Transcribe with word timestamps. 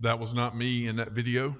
That 0.00 0.18
was 0.18 0.34
not 0.34 0.56
me 0.56 0.86
in 0.86 0.96
that 0.96 1.12
video. 1.12 1.56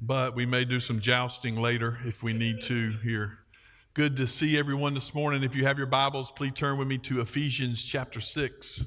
But 0.00 0.34
we 0.34 0.46
may 0.46 0.64
do 0.64 0.80
some 0.80 1.00
jousting 1.00 1.56
later 1.56 1.98
if 2.04 2.22
we 2.22 2.32
need 2.32 2.62
to 2.62 2.92
here. 3.02 3.38
Good 3.94 4.16
to 4.16 4.26
see 4.26 4.58
everyone 4.58 4.94
this 4.94 5.14
morning. 5.14 5.42
If 5.42 5.54
you 5.54 5.64
have 5.64 5.78
your 5.78 5.86
Bibles, 5.86 6.32
please 6.32 6.52
turn 6.54 6.76
with 6.76 6.88
me 6.88 6.98
to 6.98 7.20
Ephesians 7.20 7.82
chapter 7.82 8.20
6. 8.20 8.84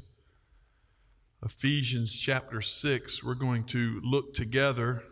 Ephesians 1.44 2.14
chapter 2.14 2.62
6. 2.62 3.24
We're 3.24 3.34
going 3.34 3.64
to 3.66 4.02
look 4.04 4.34
together, 4.34 5.04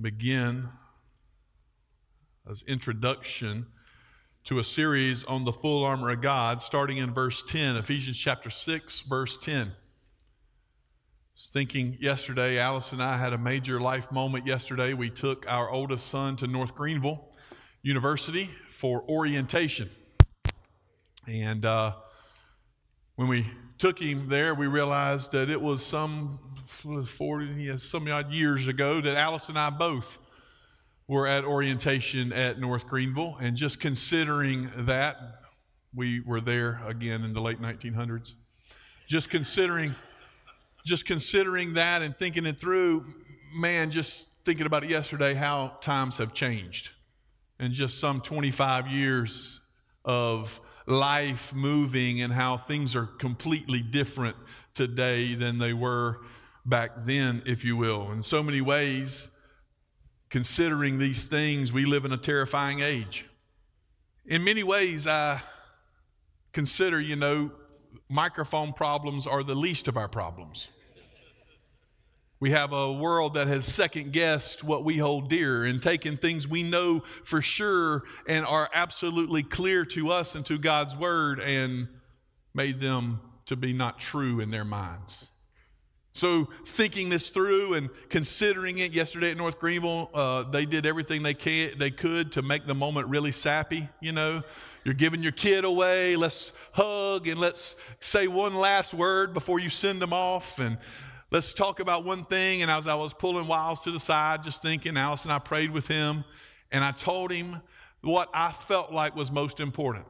begin 0.00 0.68
as 2.50 2.62
introduction 2.66 3.66
to 4.44 4.58
a 4.58 4.64
series 4.64 5.24
on 5.24 5.44
the 5.44 5.52
full 5.52 5.84
armor 5.84 6.10
of 6.10 6.20
God, 6.20 6.60
starting 6.60 6.98
in 6.98 7.14
verse 7.14 7.42
10, 7.46 7.76
Ephesians 7.76 8.16
chapter 8.16 8.50
6, 8.50 9.02
verse 9.02 9.38
10 9.38 9.72
was 9.72 9.83
thinking 11.36 11.96
yesterday, 12.00 12.58
Alice 12.58 12.92
and 12.92 13.02
I 13.02 13.16
had 13.16 13.32
a 13.32 13.38
major 13.38 13.80
life 13.80 14.10
moment 14.12 14.46
yesterday. 14.46 14.94
We 14.94 15.10
took 15.10 15.44
our 15.48 15.68
oldest 15.68 16.06
son 16.06 16.36
to 16.36 16.46
North 16.46 16.74
Greenville 16.74 17.28
University 17.82 18.50
for 18.70 19.02
orientation. 19.08 19.90
And 21.26 21.64
uh, 21.64 21.94
when 23.16 23.28
we 23.28 23.50
took 23.78 23.98
him 23.98 24.28
there, 24.28 24.54
we 24.54 24.68
realized 24.68 25.32
that 25.32 25.50
it 25.50 25.60
was 25.60 25.84
some 25.84 26.38
40, 27.06 27.78
some 27.78 28.08
odd 28.08 28.32
years 28.32 28.68
ago 28.68 29.00
that 29.00 29.16
Alice 29.16 29.48
and 29.48 29.58
I 29.58 29.70
both 29.70 30.18
were 31.08 31.26
at 31.26 31.44
orientation 31.44 32.32
at 32.32 32.60
North 32.60 32.86
Greenville. 32.86 33.36
And 33.40 33.56
just 33.56 33.80
considering 33.80 34.70
that, 34.76 35.16
we 35.94 36.20
were 36.20 36.40
there 36.40 36.80
again 36.86 37.22
in 37.22 37.32
the 37.32 37.40
late 37.40 37.60
1900s. 37.60 38.34
Just 39.06 39.30
considering 39.30 39.94
just 40.84 41.06
considering 41.06 41.74
that 41.74 42.02
and 42.02 42.16
thinking 42.16 42.46
it 42.46 42.60
through, 42.60 43.06
man, 43.54 43.90
just 43.90 44.26
thinking 44.44 44.66
about 44.66 44.84
it 44.84 44.90
yesterday, 44.90 45.34
how 45.34 45.78
times 45.80 46.18
have 46.18 46.34
changed. 46.34 46.90
And 47.58 47.72
just 47.72 47.98
some 47.98 48.20
25 48.20 48.88
years 48.88 49.60
of 50.04 50.60
life 50.86 51.54
moving 51.54 52.20
and 52.20 52.32
how 52.32 52.58
things 52.58 52.94
are 52.94 53.06
completely 53.06 53.80
different 53.80 54.36
today 54.74 55.34
than 55.34 55.58
they 55.58 55.72
were 55.72 56.18
back 56.66 56.90
then, 57.04 57.42
if 57.46 57.64
you 57.64 57.76
will. 57.76 58.10
In 58.12 58.22
so 58.22 58.42
many 58.42 58.60
ways, 58.60 59.28
considering 60.28 60.98
these 60.98 61.24
things, 61.24 61.72
we 61.72 61.84
live 61.84 62.04
in 62.04 62.12
a 62.12 62.18
terrifying 62.18 62.80
age. 62.80 63.26
In 64.26 64.44
many 64.44 64.62
ways, 64.62 65.06
I 65.06 65.40
consider, 66.52 67.00
you 67.00 67.16
know, 67.16 67.52
microphone 68.08 68.72
problems 68.72 69.26
are 69.26 69.42
the 69.42 69.54
least 69.54 69.88
of 69.88 69.96
our 69.96 70.08
problems. 70.08 70.68
We 72.40 72.50
have 72.50 72.72
a 72.72 72.92
world 72.92 73.34
that 73.34 73.46
has 73.46 73.64
second 73.64 74.12
guessed 74.12 74.62
what 74.62 74.84
we 74.84 74.98
hold 74.98 75.30
dear 75.30 75.64
and 75.64 75.82
taken 75.82 76.16
things 76.16 76.46
we 76.46 76.62
know 76.62 77.02
for 77.24 77.40
sure 77.40 78.02
and 78.28 78.44
are 78.44 78.68
absolutely 78.74 79.42
clear 79.42 79.84
to 79.86 80.10
us 80.10 80.34
and 80.34 80.44
to 80.46 80.58
God's 80.58 80.94
word 80.94 81.40
and 81.40 81.88
made 82.52 82.80
them 82.80 83.20
to 83.46 83.56
be 83.56 83.72
not 83.72 83.98
true 83.98 84.40
in 84.40 84.50
their 84.50 84.64
minds. 84.64 85.28
So, 86.12 86.48
thinking 86.66 87.08
this 87.08 87.30
through 87.30 87.74
and 87.74 87.90
considering 88.08 88.78
it 88.78 88.92
yesterday 88.92 89.32
at 89.32 89.36
North 89.36 89.58
Greenville, 89.58 90.10
uh, 90.14 90.44
they 90.44 90.64
did 90.64 90.86
everything 90.86 91.24
they, 91.24 91.34
can, 91.34 91.76
they 91.78 91.90
could 91.90 92.32
to 92.32 92.42
make 92.42 92.66
the 92.66 92.74
moment 92.74 93.08
really 93.08 93.32
sappy. 93.32 93.88
You 94.00 94.12
know, 94.12 94.42
you're 94.84 94.94
giving 94.94 95.22
your 95.22 95.32
kid 95.32 95.64
away, 95.64 96.14
let's 96.14 96.52
hug 96.72 97.26
and 97.26 97.40
let's 97.40 97.76
say 98.00 98.26
one 98.26 98.54
last 98.54 98.92
word 98.92 99.32
before 99.32 99.58
you 99.58 99.70
send 99.70 100.00
them 100.00 100.12
off. 100.12 100.58
And 100.58 100.78
let's 101.30 101.54
talk 101.54 101.80
about 101.80 102.04
one 102.04 102.24
thing. 102.24 102.62
And 102.62 102.70
as 102.70 102.86
I 102.86 102.94
was 102.94 103.14
pulling 103.14 103.46
Wiles 103.46 103.80
to 103.80 103.90
the 103.90 104.00
side, 104.00 104.44
just 104.44 104.62
thinking, 104.62 104.96
Allison, 104.96 105.30
I 105.30 105.38
prayed 105.38 105.70
with 105.70 105.88
him, 105.88 106.24
and 106.70 106.84
I 106.84 106.92
told 106.92 107.32
him 107.32 107.62
what 108.02 108.28
I 108.34 108.52
felt 108.52 108.92
like 108.92 109.16
was 109.16 109.30
most 109.30 109.60
important. 109.60 110.04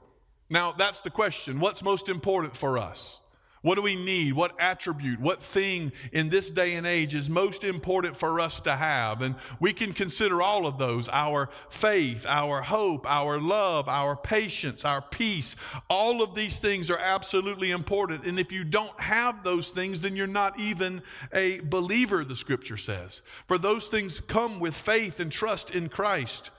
Now, 0.50 0.72
that's 0.72 1.00
the 1.00 1.10
question 1.10 1.60
what's 1.60 1.82
most 1.82 2.08
important 2.08 2.56
for 2.56 2.78
us? 2.78 3.20
What 3.64 3.76
do 3.76 3.80
we 3.80 3.96
need? 3.96 4.34
What 4.34 4.54
attribute, 4.60 5.18
what 5.18 5.42
thing 5.42 5.90
in 6.12 6.28
this 6.28 6.50
day 6.50 6.74
and 6.74 6.86
age 6.86 7.14
is 7.14 7.30
most 7.30 7.64
important 7.64 8.14
for 8.14 8.38
us 8.38 8.60
to 8.60 8.76
have? 8.76 9.22
And 9.22 9.36
we 9.58 9.72
can 9.72 9.94
consider 9.94 10.42
all 10.42 10.66
of 10.66 10.76
those 10.76 11.08
our 11.08 11.48
faith, 11.70 12.26
our 12.28 12.60
hope, 12.60 13.10
our 13.10 13.40
love, 13.40 13.88
our 13.88 14.16
patience, 14.16 14.84
our 14.84 15.00
peace. 15.00 15.56
All 15.88 16.20
of 16.20 16.34
these 16.34 16.58
things 16.58 16.90
are 16.90 16.98
absolutely 16.98 17.70
important. 17.70 18.26
And 18.26 18.38
if 18.38 18.52
you 18.52 18.64
don't 18.64 19.00
have 19.00 19.42
those 19.42 19.70
things, 19.70 20.02
then 20.02 20.14
you're 20.14 20.26
not 20.26 20.60
even 20.60 21.00
a 21.32 21.60
believer, 21.60 22.22
the 22.22 22.36
scripture 22.36 22.76
says. 22.76 23.22
For 23.48 23.56
those 23.56 23.88
things 23.88 24.20
come 24.20 24.60
with 24.60 24.74
faith 24.74 25.20
and 25.20 25.32
trust 25.32 25.70
in 25.70 25.88
Christ. 25.88 26.50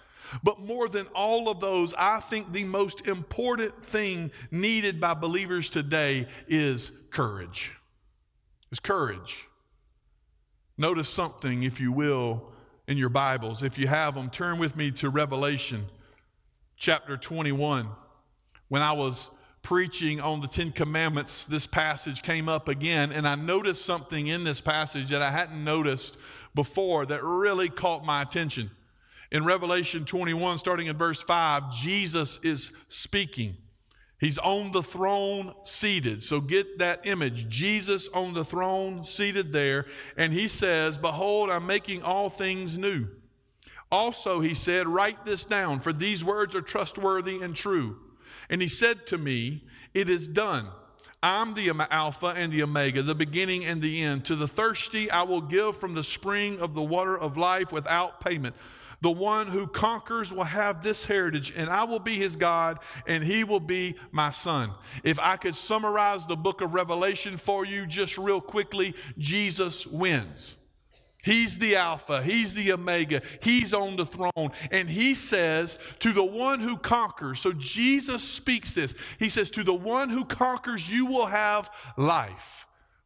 But 0.44 0.59
more 0.59 0.90
than 0.90 1.08
all 1.08 1.50
of 1.50 1.59
those, 1.59 1.94
I 1.97 2.19
think 2.19 2.52
the 2.52 2.63
most 2.63 3.08
important 3.08 3.86
thing 3.86 4.31
needed 4.52 5.00
by 5.00 5.13
believers 5.13 5.69
today 5.69 6.28
is 6.47 6.91
courage. 7.12 7.72
Is 8.72 8.80
courage. 8.80 9.47
Notice 10.78 11.08
something, 11.08 11.63
if 11.63 11.80
you 11.80 11.91
will, 11.91 12.52
in 12.88 12.97
your 12.97 13.09
Bibles. 13.09 13.63
If 13.63 13.78
you 13.78 13.88
have 13.88 14.16
them, 14.16 14.30
turn 14.30 14.59
with 14.59 14.75
me 14.75 14.91
to 14.91 15.09
Revelation 15.09 15.86
chapter 16.78 17.18
21. 17.18 17.88
When 18.68 18.81
I 18.81 18.92
was 18.92 19.31
preaching 19.62 20.19
on 20.22 20.42
the 20.42 20.47
Ten 20.47 20.72
Commandments, 20.72 21.46
this 21.46 21.66
passage 21.66 22.22
came 22.22 22.50
up 22.50 22.68
again, 22.68 23.12
and 23.12 23.28
I 23.28 23.36
noticed 23.36 23.84
something 23.84 24.28
in 24.28 24.44
this 24.44 24.62
passage 24.62 25.09
that 25.09 25.22
I 25.22 25.31
hadn't 25.31 25.63
noticed 25.63 26.18
before 26.53 27.06
that 27.07 27.24
really 27.24 27.69
caught 27.69 28.06
my 28.06 28.22
attention. 28.22 28.69
In 29.35 29.44
Revelation 29.44 30.06
21, 30.06 30.59
starting 30.59 30.88
in 30.88 30.96
verse 30.96 31.19
5, 31.19 31.69
Jesus 31.73 32.40
is 32.41 32.72
speaking. 32.88 33.57
He's 34.18 34.38
on 34.38 34.72
the 34.72 34.81
throne 34.81 35.53
seated. 35.63 36.23
So 36.23 36.40
get 36.40 36.78
that 36.78 37.06
image. 37.06 37.50
Jesus 37.50 38.07
on 38.13 38.34
the 38.34 38.45
throne 38.45 39.03
seated 39.03 39.51
there. 39.51 39.88
And 40.16 40.31
he 40.31 40.47
says, 40.47 40.97
Behold, 40.97 41.50
I'm 41.50 41.68
making 41.68 42.01
all 42.01 42.29
things 42.29 42.78
new. 42.78 43.09
Also, 43.91 44.40
he 44.40 44.53
said, 44.53 44.88
Write 44.88 45.25
this 45.25 45.44
down, 45.44 45.81
for 45.81 45.91
these 45.91 46.24
words 46.24 46.56
are 46.56 46.62
trustworthy 46.62 47.41
and 47.41 47.57
true. 47.57 47.97
And 48.50 48.62
he 48.62 48.69
said 48.69 49.06
to 49.07 49.18
me, 49.18 49.66
It 49.94 50.09
is 50.09 50.29
done. 50.29 50.69
I'm 51.22 51.56
the 51.56 51.72
Alpha 51.91 52.28
and 52.28 52.53
the 52.53 52.63
Omega, 52.63 53.03
the 53.03 53.13
beginning 53.13 53.66
and 53.66 53.81
the 53.81 54.01
end. 54.01 54.24
To 54.25 54.38
the 54.38 54.47
thirsty, 54.47 55.12
I 55.12 55.24
will 55.24 55.41
give 55.41 55.75
from 55.75 55.94
the 55.94 56.03
spring 56.03 56.59
of 56.62 56.74
the 56.74 56.84
water 56.84 57.18
of 57.18 57.35
life 57.35 57.74
without 57.74 58.22
payment. 58.22 58.56
The 59.06 59.12
one 59.12 59.46
who 59.46 59.68
conquers 59.68 60.34
will 60.34 60.46
have 60.46 60.82
this 60.82 61.06
heritage, 61.06 61.54
and 61.56 61.70
I 61.70 61.84
will 61.84 62.00
be 62.00 62.18
his 62.18 62.36
God, 62.36 62.80
and 63.06 63.24
he 63.24 63.44
will 63.44 63.60
be 63.60 63.98
my 64.12 64.32
son. 64.32 64.72
If 65.04 65.20
I 65.20 65.38
could 65.38 65.54
summarize 65.54 66.26
the 66.26 66.36
book 66.36 66.62
of 66.62 66.74
Revelation 66.74 67.38
for 67.38 67.66
you 67.66 67.86
just 67.86 68.18
real 68.18 68.42
quickly, 68.42 68.96
Jesus 69.20 69.86
wins. 69.86 70.56
He's 71.24 71.60
the 71.60 71.76
Alpha, 71.76 72.24
He's 72.24 72.56
the 72.56 72.72
Omega, 72.72 73.22
He's 73.44 73.76
on 73.76 73.96
the 73.96 74.08
throne. 74.08 74.50
And 74.72 74.90
He 74.90 75.14
says, 75.14 75.78
To 76.00 76.12
the 76.12 76.24
one 76.24 76.60
who 76.60 76.76
conquers, 76.76 77.40
so 77.40 77.54
Jesus 77.54 78.24
speaks 78.24 78.74
this. 78.74 78.96
He 79.20 79.30
says, 79.30 79.52
To 79.52 79.64
the 79.64 79.72
one 79.72 80.10
who 80.10 80.26
conquers, 80.26 80.90
you 80.90 81.06
will 81.06 81.28
have 81.28 81.70
life. 81.96 82.65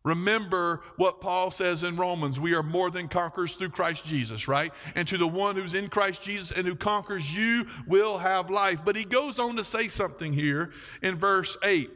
Remember 0.09 0.81
what 0.96 1.22
Paul 1.22 1.52
says 1.52 1.84
in 1.84 1.96
Romans 1.96 2.40
we 2.40 2.53
are 2.53 2.64
more 2.64 2.90
than 2.90 3.08
conquerors 3.08 3.56
through 3.56 3.70
Christ 3.70 4.06
Jesus, 4.06 4.47
right? 4.47 4.74
And 4.96 5.08
to 5.08 5.18
the 5.18 5.28
one 5.28 5.56
who's 5.56 5.75
in 5.75 5.88
Christ 5.88 6.24
Jesus 6.24 6.52
and 6.52 6.68
who 6.68 6.75
conquers, 6.75 7.34
you 7.34 7.68
will 7.86 8.18
have 8.18 8.50
life. 8.50 8.80
But 8.84 8.96
he 8.96 9.03
goes 9.03 9.38
on 9.38 9.56
to 9.58 9.64
say 9.64 9.88
something 9.88 10.34
here 10.34 10.72
in 11.03 11.16
verse 11.16 11.58
8. 11.64 11.92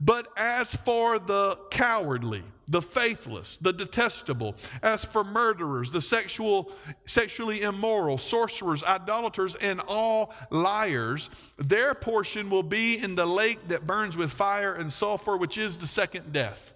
But 0.00 0.28
as 0.36 0.76
for 0.76 1.18
the 1.18 1.58
cowardly, 1.72 2.44
the 2.68 2.82
faithless, 2.82 3.56
the 3.56 3.72
detestable, 3.72 4.54
as 4.80 5.04
for 5.04 5.24
murderers, 5.24 5.90
the 5.90 6.02
sexual, 6.02 6.70
sexually 7.04 7.62
immoral, 7.62 8.16
sorcerers, 8.16 8.84
idolaters, 8.84 9.56
and 9.56 9.80
all 9.80 10.32
liars, 10.50 11.30
their 11.58 11.94
portion 11.94 12.48
will 12.48 12.62
be 12.62 12.96
in 12.96 13.16
the 13.16 13.26
lake 13.26 13.66
that 13.68 13.88
burns 13.88 14.16
with 14.16 14.32
fire 14.32 14.74
and 14.74 14.92
sulfur, 14.92 15.36
which 15.36 15.58
is 15.58 15.78
the 15.78 15.86
second 15.88 16.32
death. 16.32 16.72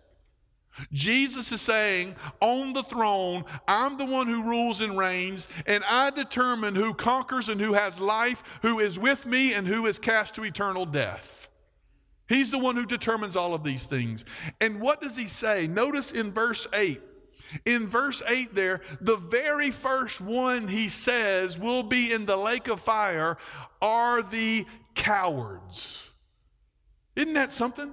Jesus 0.93 1.52
is 1.52 1.61
saying, 1.61 2.14
on 2.40 2.72
the 2.72 2.82
throne, 2.82 3.44
I'm 3.69 3.99
the 3.99 4.05
one 4.05 4.28
who 4.28 4.43
rules 4.43 4.81
and 4.81 4.96
reigns, 4.96 5.49
and 5.67 5.84
I 5.84 6.11
determine 6.11 6.75
who 6.75 6.94
conquers 6.94 7.49
and 7.49 7.61
who 7.61 7.75
has 7.75 8.00
life, 8.00 8.43
who 8.62 8.78
is 8.78 8.99
with 8.99 9.26
me, 9.26 9.52
and 9.52 9.67
who 9.67 9.87
is 9.87 9.99
cast 9.99 10.34
to 10.37 10.44
eternal 10.44 10.87
death. 10.87 11.49
He's 12.28 12.50
the 12.50 12.58
one 12.58 12.76
who 12.76 12.87
determines 12.87 13.37
all 13.37 13.55
of 13.55 13.64
these 13.64 13.87
things. 13.87 14.25
And 14.61 14.81
what 14.81 15.00
does 15.00 15.17
he 15.17 15.26
say? 15.26 15.67
Notice 15.67 16.12
in 16.12 16.32
verse 16.32 16.67
8. 16.73 17.02
In 17.66 17.88
verse 17.88 18.23
8, 18.26 18.55
there, 18.55 18.81
the 19.00 19.16
very 19.16 19.73
first 19.73 20.20
one 20.20 20.69
he 20.69 20.88
says 20.88 21.58
will 21.58 21.82
be 21.82 22.12
in 22.12 22.26
the 22.26 22.37
lake 22.37 22.69
of 22.69 22.81
fire 22.81 23.37
are 23.82 24.23
the 24.23 24.64
cowards. 24.94 26.08
Isn't 27.16 27.34
that 27.34 27.52
something? 27.52 27.93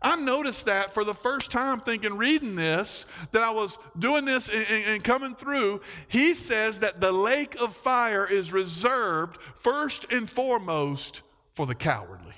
I 0.00 0.16
noticed 0.16 0.66
that 0.66 0.94
for 0.94 1.04
the 1.04 1.14
first 1.14 1.50
time 1.50 1.80
thinking, 1.80 2.16
reading 2.16 2.54
this, 2.54 3.06
that 3.32 3.42
I 3.42 3.50
was 3.50 3.78
doing 3.98 4.24
this 4.24 4.48
and, 4.48 4.66
and, 4.66 4.84
and, 4.86 5.04
coming 5.04 5.34
through. 5.34 5.80
He 6.08 6.34
says 6.34 6.78
that 6.80 7.00
the 7.00 7.12
lake 7.12 7.56
of 7.56 7.74
fire 7.74 8.26
is 8.26 8.52
reserved 8.52 9.38
first 9.60 10.06
and 10.10 10.30
foremost 10.30 11.22
for 11.54 11.66
the 11.66 11.74
cowardly. 11.74 12.34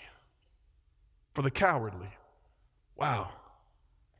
For 1.34 1.43
the 1.43 1.50
cowardly. 1.50 2.08
Wow. 2.96 3.31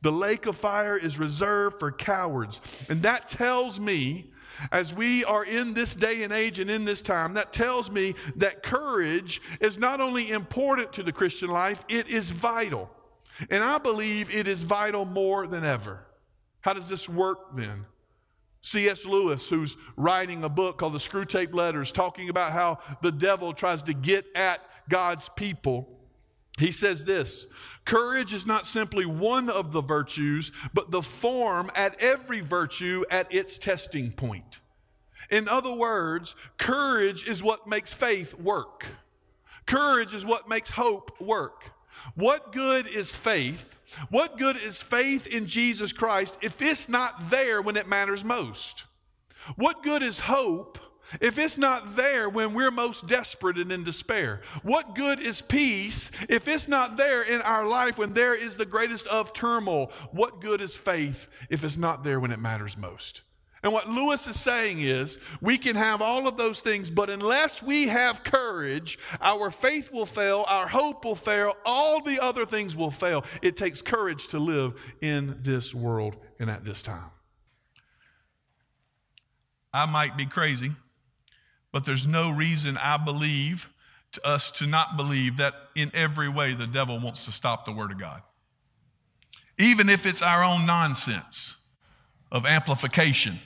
The 0.03 0.13
lake 0.13 0.47
of 0.47 0.57
fire 0.57 0.97
is 0.97 1.19
reserved 1.19 1.79
for 1.79 1.93
cowards. 1.93 2.61
And 2.89 3.03
that 3.03 3.29
tells 3.29 3.79
me 3.81 4.33
as 4.71 4.93
we 4.93 5.25
are 5.25 5.45
in 5.45 5.75
this 5.75 5.95
day 5.95 6.23
and 6.23 6.33
age 6.33 6.59
and 6.59 6.71
in 6.71 6.85
this 6.85 7.03
time, 7.03 7.35
that 7.35 7.53
tells 7.53 7.91
me 7.91 8.15
that 8.37 8.63
courage 8.63 9.41
is 9.61 9.79
not 9.79 10.01
only 10.01 10.31
important 10.31 10.93
to 10.93 11.03
the 11.03 11.13
Christian 11.13 11.49
life, 11.49 11.85
it 11.89 12.09
is 12.09 12.31
vital. 12.31 12.91
And 13.51 13.63
I 13.63 13.79
believe 13.79 14.31
it 14.31 14.47
is 14.47 14.63
vital 14.63 15.05
more 15.05 15.47
than 15.47 15.65
ever. 15.65 16.01
How 16.61 16.73
does 16.73 16.89
this 16.89 17.09
work 17.09 17.57
then? 17.57 17.87
C.S. 18.63 19.05
Lewis, 19.05 19.49
who's 19.49 19.77
writing 19.97 20.45
a 20.45 20.49
book 20.49 20.79
called 20.79 20.93
The 20.93 20.99
Screwtape 20.99 21.53
Letters, 21.53 21.91
talking 21.91 22.29
about 22.29 22.53
how 22.53 22.79
the 23.03 23.11
devil 23.11 23.53
tries 23.53 23.83
to 23.85 23.95
get 23.95 24.25
at 24.37 24.61
God's 24.89 25.29
people, 25.31 25.89
he 26.59 26.71
says 26.71 27.05
this 27.05 27.47
Courage 27.85 28.33
is 28.33 28.47
not 28.47 28.67
simply 28.67 29.05
one 29.05 29.51
of 29.51 29.73
the 29.73 29.83
virtues, 29.83 30.53
but 30.73 30.91
the 30.91 31.03
form 31.03 31.71
at 31.75 32.01
every 32.01 32.41
virtue 32.41 33.05
at 33.11 33.33
its 33.35 33.59
testing 33.59 34.13
point. 34.13 34.61
In 35.31 35.49
other 35.49 35.73
words, 35.73 36.37
courage 36.59 37.27
is 37.27 37.43
what 37.43 37.67
makes 37.67 37.93
faith 37.93 38.35
work. 38.35 38.85
Courage 39.67 40.15
is 40.15 40.27
what 40.27 40.49
makes 40.49 40.71
hope 40.71 41.21
work. 41.21 41.72
What 42.15 42.53
good 42.53 42.87
is 42.87 43.13
faith? 43.13 43.69
What 44.09 44.39
good 44.39 44.57
is 44.57 44.79
faith 44.79 45.27
in 45.27 45.47
Jesus 45.47 45.93
Christ 45.93 46.39
if 46.41 46.61
it's 46.63 46.89
not 46.89 47.31
there 47.31 47.61
when 47.61 47.77
it 47.77 47.89
matters 47.89 48.25
most? 48.25 48.85
What 49.57 49.83
good 49.83 50.03
is 50.03 50.21
hope 50.21 50.79
if 51.21 51.39
it's 51.39 51.59
not 51.59 51.97
there 51.97 52.29
when 52.29 52.55
we're 52.55 52.71
most 52.71 53.07
desperate 53.07 53.59
and 53.59 53.71
in 53.71 53.85
despair? 53.85 54.41
What 54.63 54.95
good 54.95 55.21
is 55.21 55.41
peace 55.41 56.11
if 56.29 56.49
it's 56.49 56.69
not 56.69 56.97
there 56.97 57.23
in 57.23 57.43
our 57.43 57.67
life 57.67 57.99
when 57.99 58.15
there 58.15 58.35
is 58.35 58.57
the 58.57 58.67
greatest 58.67 59.07
of 59.09 59.33
turmoil? 59.33 59.93
What 60.11 60.41
good 60.41 60.61
is 60.61 60.77
faith 60.77 61.29
if 61.51 61.65
it's 61.65 61.77
not 61.77 62.05
there 62.05 62.21
when 62.21 62.33
it 62.33 62.41
matters 62.41 62.77
most? 62.77 63.23
And 63.63 63.73
what 63.73 63.89
Lewis 63.89 64.27
is 64.27 64.41
saying 64.41 64.81
is 64.81 65.19
we 65.41 65.57
can 65.57 65.77
have 65.77 66.03
all 66.03 66.27
of 66.27 66.37
those 66.37 66.59
things, 66.59 66.91
but 66.91 67.09
unless 67.09 67.63
we 67.63 67.87
have 67.87 68.25
courage, 68.25 68.99
our 69.21 69.53
faith 69.53 69.93
will 69.93 70.07
fail, 70.07 70.45
our 70.49 70.67
hope 70.67 71.05
will 71.05 71.15
fail, 71.15 71.55
all 71.65 72.03
the 72.03 72.21
other 72.21 72.45
things 72.45 72.75
will 72.75 72.91
fail. 72.91 73.25
It 73.41 73.57
takes 73.57 73.81
courage 73.81 74.29
to 74.29 74.41
live 74.41 74.75
in 75.01 75.39
this 75.43 75.73
world 75.73 76.17
and 76.41 76.51
at 76.51 76.65
this 76.65 76.83
time. 76.83 77.11
I 79.73 79.87
might 79.87 80.17
be 80.17 80.27
crazy, 80.27 80.73
but 81.71 81.85
there's 81.85 82.07
no 82.07 82.31
reason 82.31 82.77
I 82.77 82.97
believe 82.97 83.73
to 84.11 84.27
us 84.27 84.51
to 84.53 84.67
not 84.67 84.97
believe 84.97 85.37
that 85.37 85.55
in 85.77 85.91
every 85.95 86.29
way 86.29 86.55
the 86.55 86.67
devil 86.67 86.99
wants 86.99 87.25
to 87.25 87.33
stop 87.33 87.65
the 87.65 87.73
Word 87.73 87.93
of 87.93 87.99
God. 87.99 88.23
Even 89.57 89.89
if 89.89 90.05
it's 90.05 90.21
our 90.21 90.43
own 90.43 90.67
nonsense 90.67 91.57
of 92.31 92.45
amplification 92.45 93.39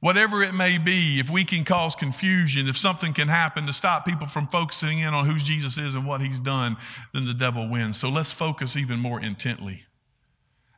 Whatever 0.00 0.42
it 0.42 0.54
may 0.54 0.78
be, 0.78 1.20
if 1.20 1.28
we 1.28 1.44
can 1.44 1.62
cause 1.62 1.94
confusion, 1.94 2.68
if 2.68 2.78
something 2.78 3.12
can 3.12 3.28
happen 3.28 3.66
to 3.66 3.72
stop 3.72 4.06
people 4.06 4.26
from 4.26 4.46
focusing 4.46 5.00
in 5.00 5.12
on 5.12 5.28
who 5.28 5.36
Jesus 5.36 5.76
is 5.76 5.94
and 5.94 6.06
what 6.06 6.22
he's 6.22 6.40
done, 6.40 6.78
then 7.12 7.26
the 7.26 7.34
devil 7.34 7.68
wins. 7.68 8.00
So 8.00 8.08
let's 8.08 8.32
focus 8.32 8.76
even 8.76 8.98
more 8.98 9.20
intently 9.20 9.84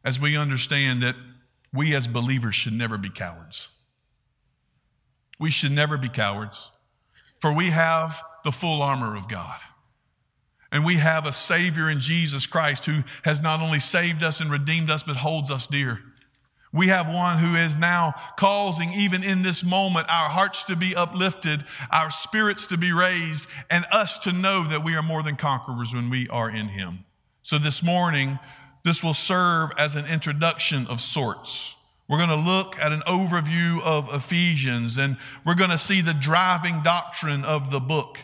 as 0.04 0.19
we 0.19 0.36
understand 0.36 1.04
that 1.04 1.14
we 1.72 1.94
as 1.94 2.08
believers 2.08 2.56
should 2.56 2.72
never 2.72 2.98
be 2.98 3.10
cowards. 3.10 3.69
We 5.38 5.50
should 5.50 5.72
never 5.72 5.96
be 5.96 6.08
cowards, 6.08 6.70
for 7.40 7.52
we 7.52 7.70
have 7.70 8.22
the 8.44 8.52
full 8.52 8.82
armor 8.82 9.16
of 9.16 9.28
God. 9.28 9.58
And 10.72 10.84
we 10.84 10.96
have 10.96 11.26
a 11.26 11.32
Savior 11.32 11.90
in 11.90 12.00
Jesus 12.00 12.46
Christ 12.46 12.86
who 12.86 13.02
has 13.25 13.40
not 13.40 13.60
only 13.60 13.78
saved 13.78 14.22
us 14.22 14.40
and 14.40 14.50
redeemed 14.50 14.90
us, 14.90 15.02
but 15.02 15.16
holds 15.16 15.50
us 15.50 15.66
dear. 15.66 16.00
We 16.72 16.88
have 16.88 17.06
one 17.06 17.38
who 17.38 17.54
is 17.54 17.76
now 17.76 18.14
causing, 18.38 18.92
even 18.94 19.22
in 19.22 19.42
this 19.42 19.62
moment, 19.62 20.08
our 20.08 20.30
hearts 20.30 20.64
to 20.64 20.76
be 20.76 20.96
uplifted, 20.96 21.64
our 21.90 22.10
spirits 22.10 22.66
to 22.69 22.78
be 22.78 22.92
raised, 22.92 23.46
and 23.69 23.84
us 23.92 24.19
to 24.20 24.32
know 24.32 24.66
that 24.66 24.82
we 24.82 24.94
are 24.94 25.02
more 25.02 25.22
than 25.22 25.36
conquerors 25.36 25.94
when 25.94 26.08
we 26.08 26.28
are 26.28 26.48
in 26.48 26.69
Him. 26.69 27.04
So 27.42 27.58
this 27.58 27.82
morning, 27.82 28.38
this 28.84 29.04
will 29.04 29.14
serve 29.14 29.70
as 29.76 29.96
an 29.96 30.06
introduction 30.06 30.86
of 30.86 31.02
sorts. 31.02 31.74
We're 32.08 32.16
going 32.16 32.30
to 32.30 32.36
look 32.36 32.78
at 32.78 32.92
an 32.92 33.02
overview 33.06 33.82
of 33.82 34.08
Ephesians, 34.12 34.96
and 34.96 35.18
we're 35.44 35.54
going 35.54 35.70
to 35.70 35.78
see 35.78 36.00
the 36.00 36.14
driving 36.14 36.82
doctrine 36.82 37.44
of 37.44 37.70
the 37.70 37.80
book. 37.80 38.18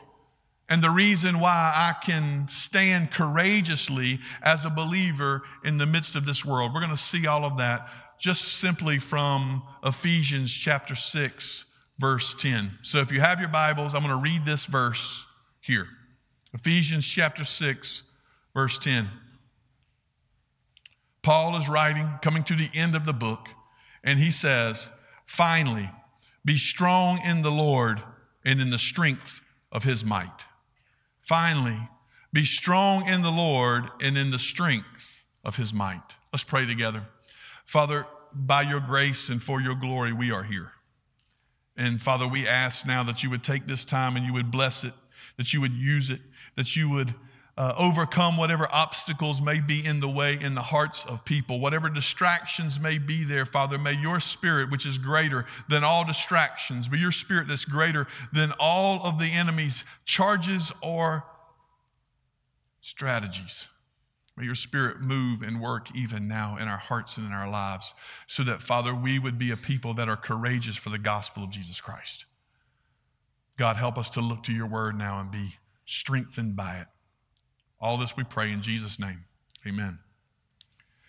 And 0.70 0.82
the 0.82 0.90
reason 0.90 1.40
why 1.40 1.72
I 1.74 2.04
can 2.04 2.48
stand 2.48 3.10
courageously 3.10 4.20
as 4.42 4.64
a 4.64 4.70
believer 4.70 5.42
in 5.64 5.78
the 5.78 5.86
midst 5.86 6.16
of 6.16 6.26
this 6.26 6.44
world. 6.44 6.72
We're 6.74 6.80
going 6.80 6.90
to 6.90 6.96
see 6.96 7.26
all 7.26 7.44
of 7.44 7.58
that 7.58 7.88
just 8.18 8.58
simply 8.58 8.98
from 8.98 9.62
Ephesians 9.84 10.52
chapter 10.52 10.94
6, 10.94 11.66
verse 11.98 12.34
10. 12.34 12.78
So 12.82 13.00
if 13.00 13.12
you 13.12 13.20
have 13.20 13.40
your 13.40 13.48
Bibles, 13.48 13.94
I'm 13.94 14.02
going 14.02 14.14
to 14.14 14.22
read 14.22 14.44
this 14.44 14.64
verse 14.64 15.26
here. 15.60 15.86
Ephesians 16.52 17.06
chapter 17.06 17.44
6, 17.44 18.02
verse 18.54 18.78
10. 18.78 19.08
Paul 21.22 21.56
is 21.56 21.68
writing, 21.68 22.10
coming 22.22 22.44
to 22.44 22.54
the 22.54 22.70
end 22.72 22.96
of 22.96 23.04
the 23.04 23.12
book, 23.12 23.48
and 24.02 24.18
he 24.18 24.30
says, 24.30 24.90
Finally, 25.26 25.90
be 26.44 26.56
strong 26.56 27.20
in 27.22 27.42
the 27.42 27.50
Lord 27.50 28.02
and 28.44 28.60
in 28.60 28.70
the 28.70 28.78
strength 28.78 29.42
of 29.70 29.84
his 29.84 30.04
might. 30.04 30.46
Finally, 31.20 31.88
be 32.32 32.44
strong 32.44 33.06
in 33.06 33.22
the 33.22 33.30
Lord 33.30 33.90
and 34.00 34.16
in 34.16 34.30
the 34.30 34.38
strength 34.38 35.24
of 35.44 35.56
his 35.56 35.74
might. 35.74 36.16
Let's 36.32 36.44
pray 36.44 36.64
together. 36.64 37.06
Father, 37.68 38.06
by 38.32 38.62
your 38.62 38.80
grace 38.80 39.28
and 39.28 39.42
for 39.42 39.60
your 39.60 39.74
glory, 39.74 40.10
we 40.10 40.30
are 40.30 40.42
here. 40.42 40.72
And 41.76 42.00
Father, 42.00 42.26
we 42.26 42.48
ask 42.48 42.86
now 42.86 43.02
that 43.02 43.22
you 43.22 43.28
would 43.28 43.44
take 43.44 43.66
this 43.66 43.84
time 43.84 44.16
and 44.16 44.24
you 44.24 44.32
would 44.32 44.50
bless 44.50 44.84
it, 44.84 44.94
that 45.36 45.52
you 45.52 45.60
would 45.60 45.74
use 45.74 46.08
it, 46.08 46.20
that 46.56 46.74
you 46.76 46.88
would 46.88 47.14
uh, 47.58 47.74
overcome 47.76 48.38
whatever 48.38 48.66
obstacles 48.72 49.42
may 49.42 49.60
be 49.60 49.84
in 49.84 50.00
the 50.00 50.08
way 50.08 50.38
in 50.40 50.54
the 50.54 50.62
hearts 50.62 51.04
of 51.04 51.26
people, 51.26 51.60
whatever 51.60 51.90
distractions 51.90 52.80
may 52.80 52.96
be 52.96 53.22
there, 53.22 53.44
Father. 53.44 53.76
May 53.76 54.00
your 54.00 54.18
spirit, 54.18 54.70
which 54.70 54.86
is 54.86 54.96
greater 54.96 55.44
than 55.68 55.84
all 55.84 56.06
distractions, 56.06 56.88
be 56.88 56.98
your 56.98 57.12
spirit 57.12 57.48
that's 57.48 57.66
greater 57.66 58.06
than 58.32 58.54
all 58.58 59.04
of 59.04 59.18
the 59.18 59.26
enemy's 59.26 59.84
charges 60.06 60.72
or 60.80 61.22
strategies. 62.80 63.68
May 64.38 64.44
your 64.44 64.54
spirit 64.54 65.00
move 65.00 65.42
and 65.42 65.60
work 65.60 65.88
even 65.96 66.28
now 66.28 66.56
in 66.60 66.68
our 66.68 66.78
hearts 66.78 67.16
and 67.16 67.26
in 67.26 67.32
our 67.32 67.50
lives 67.50 67.92
so 68.28 68.44
that, 68.44 68.62
Father, 68.62 68.94
we 68.94 69.18
would 69.18 69.36
be 69.36 69.50
a 69.50 69.56
people 69.56 69.94
that 69.94 70.08
are 70.08 70.16
courageous 70.16 70.76
for 70.76 70.90
the 70.90 70.98
gospel 70.98 71.42
of 71.42 71.50
Jesus 71.50 71.80
Christ. 71.80 72.24
God, 73.56 73.76
help 73.76 73.98
us 73.98 74.08
to 74.10 74.20
look 74.20 74.44
to 74.44 74.52
your 74.52 74.68
word 74.68 74.96
now 74.96 75.18
and 75.18 75.28
be 75.28 75.56
strengthened 75.86 76.54
by 76.54 76.76
it. 76.76 76.86
All 77.80 77.96
this 77.96 78.16
we 78.16 78.22
pray 78.22 78.52
in 78.52 78.62
Jesus' 78.62 79.00
name. 79.00 79.24
Amen. 79.66 79.98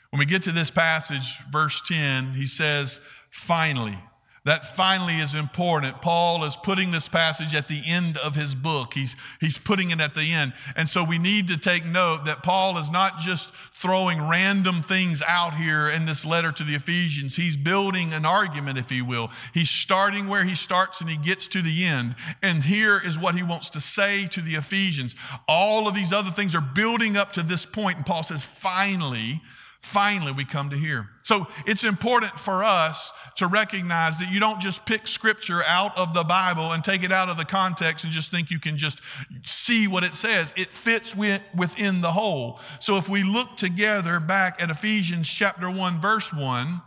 When 0.10 0.18
we 0.18 0.26
get 0.26 0.42
to 0.44 0.52
this 0.52 0.72
passage, 0.72 1.38
verse 1.52 1.82
10, 1.88 2.34
he 2.34 2.48
says, 2.48 3.00
finally. 3.30 4.00
That 4.46 4.66
finally 4.66 5.20
is 5.20 5.36
important. 5.36 6.02
Paul 6.02 6.46
is 6.46 6.56
putting 6.56 6.92
this 6.92 7.10
passage 7.10 7.54
at 7.54 7.68
the 7.68 7.82
end 7.86 8.18
of 8.18 8.36
his 8.36 8.56
book. 8.56 8.94
He's, 8.94 9.16
he's 9.42 9.58
putting 9.58 9.92
it 9.92 10.00
at 10.00 10.16
the 10.16 10.32
end. 10.32 10.54
And 10.76 10.88
so 10.88 11.04
we 11.04 11.18
need 11.18 11.50
to 11.50 11.58
take 11.58 11.86
note 11.86 12.26
that 12.26 12.42
Paul 12.42 12.78
is 12.78 12.90
not 12.90 13.20
just 13.20 13.54
throwing 13.74 14.28
random 14.28 14.82
things 14.82 15.22
out 15.22 15.56
here 15.56 15.90
in 15.90 16.06
this 16.06 16.26
letter 16.26 16.54
to 16.54 16.64
the 16.64 16.76
Ephesians. 16.76 17.36
He's 17.36 17.58
building 17.58 18.14
an 18.14 18.26
argument, 18.26 18.78
if 18.78 18.90
he 18.90 19.02
will. 19.02 19.30
He's 19.54 19.70
starting 19.70 20.28
where 20.28 20.46
he 20.46 20.56
starts 20.56 21.02
and 21.02 21.10
he 21.10 21.18
gets 21.18 21.48
to 21.50 21.62
the 21.62 21.86
end. 21.86 22.16
And 22.42 22.64
here 22.64 22.98
is 22.98 23.20
what 23.20 23.36
he 23.36 23.44
wants 23.44 23.70
to 23.72 23.82
say 23.82 24.26
to 24.28 24.42
the 24.42 24.56
Ephesians. 24.56 25.16
All 25.48 25.88
of 25.88 25.96
these 25.96 26.14
other 26.14 26.32
things 26.32 26.56
are 26.56 26.62
building 26.62 27.18
up 27.18 27.34
to 27.34 27.44
this 27.44 27.66
point, 27.66 27.98
And 27.98 28.06
Paul 28.06 28.24
says, 28.24 28.44
finally, 28.44 29.42
finally 29.82 30.32
we 30.32 30.46
come 30.46 30.70
to 30.70 30.78
here. 30.78 31.08
So 31.24 31.48
it's 31.66 31.84
important 31.84 32.40
for 32.40 32.64
us 32.64 33.14
to 33.38 33.48
recognize 33.48 34.18
that 34.18 34.32
you 34.32 34.40
don't 34.40 34.60
just 34.60 34.86
pick 34.86 35.08
scripture 35.08 35.64
out 35.64 35.98
of 35.98 36.14
the 36.14 36.24
Bible 36.24 36.72
and 36.72 36.84
take 36.84 37.04
it 37.04 37.12
out 37.12 37.30
of 37.30 37.38
the 37.38 37.46
context 37.46 38.04
and 38.04 38.12
just 38.12 38.30
think 38.32 38.52
you 38.52 38.60
can 38.60 38.78
just 38.78 39.00
see 39.44 39.88
what 39.88 40.04
it 40.04 40.14
says. 40.14 40.54
It 40.58 40.74
fits 40.74 41.16
within 41.16 42.02
the 42.02 42.12
whole. 42.12 42.60
So 42.80 42.98
if 42.98 43.08
we 43.08 43.24
look 43.24 43.58
together 43.58 44.20
back 44.20 44.62
at 44.62 44.70
Ephesians 44.70 45.30
chapter 45.30 45.70
1, 45.70 46.02
verse 46.02 46.34
1, 46.34 46.82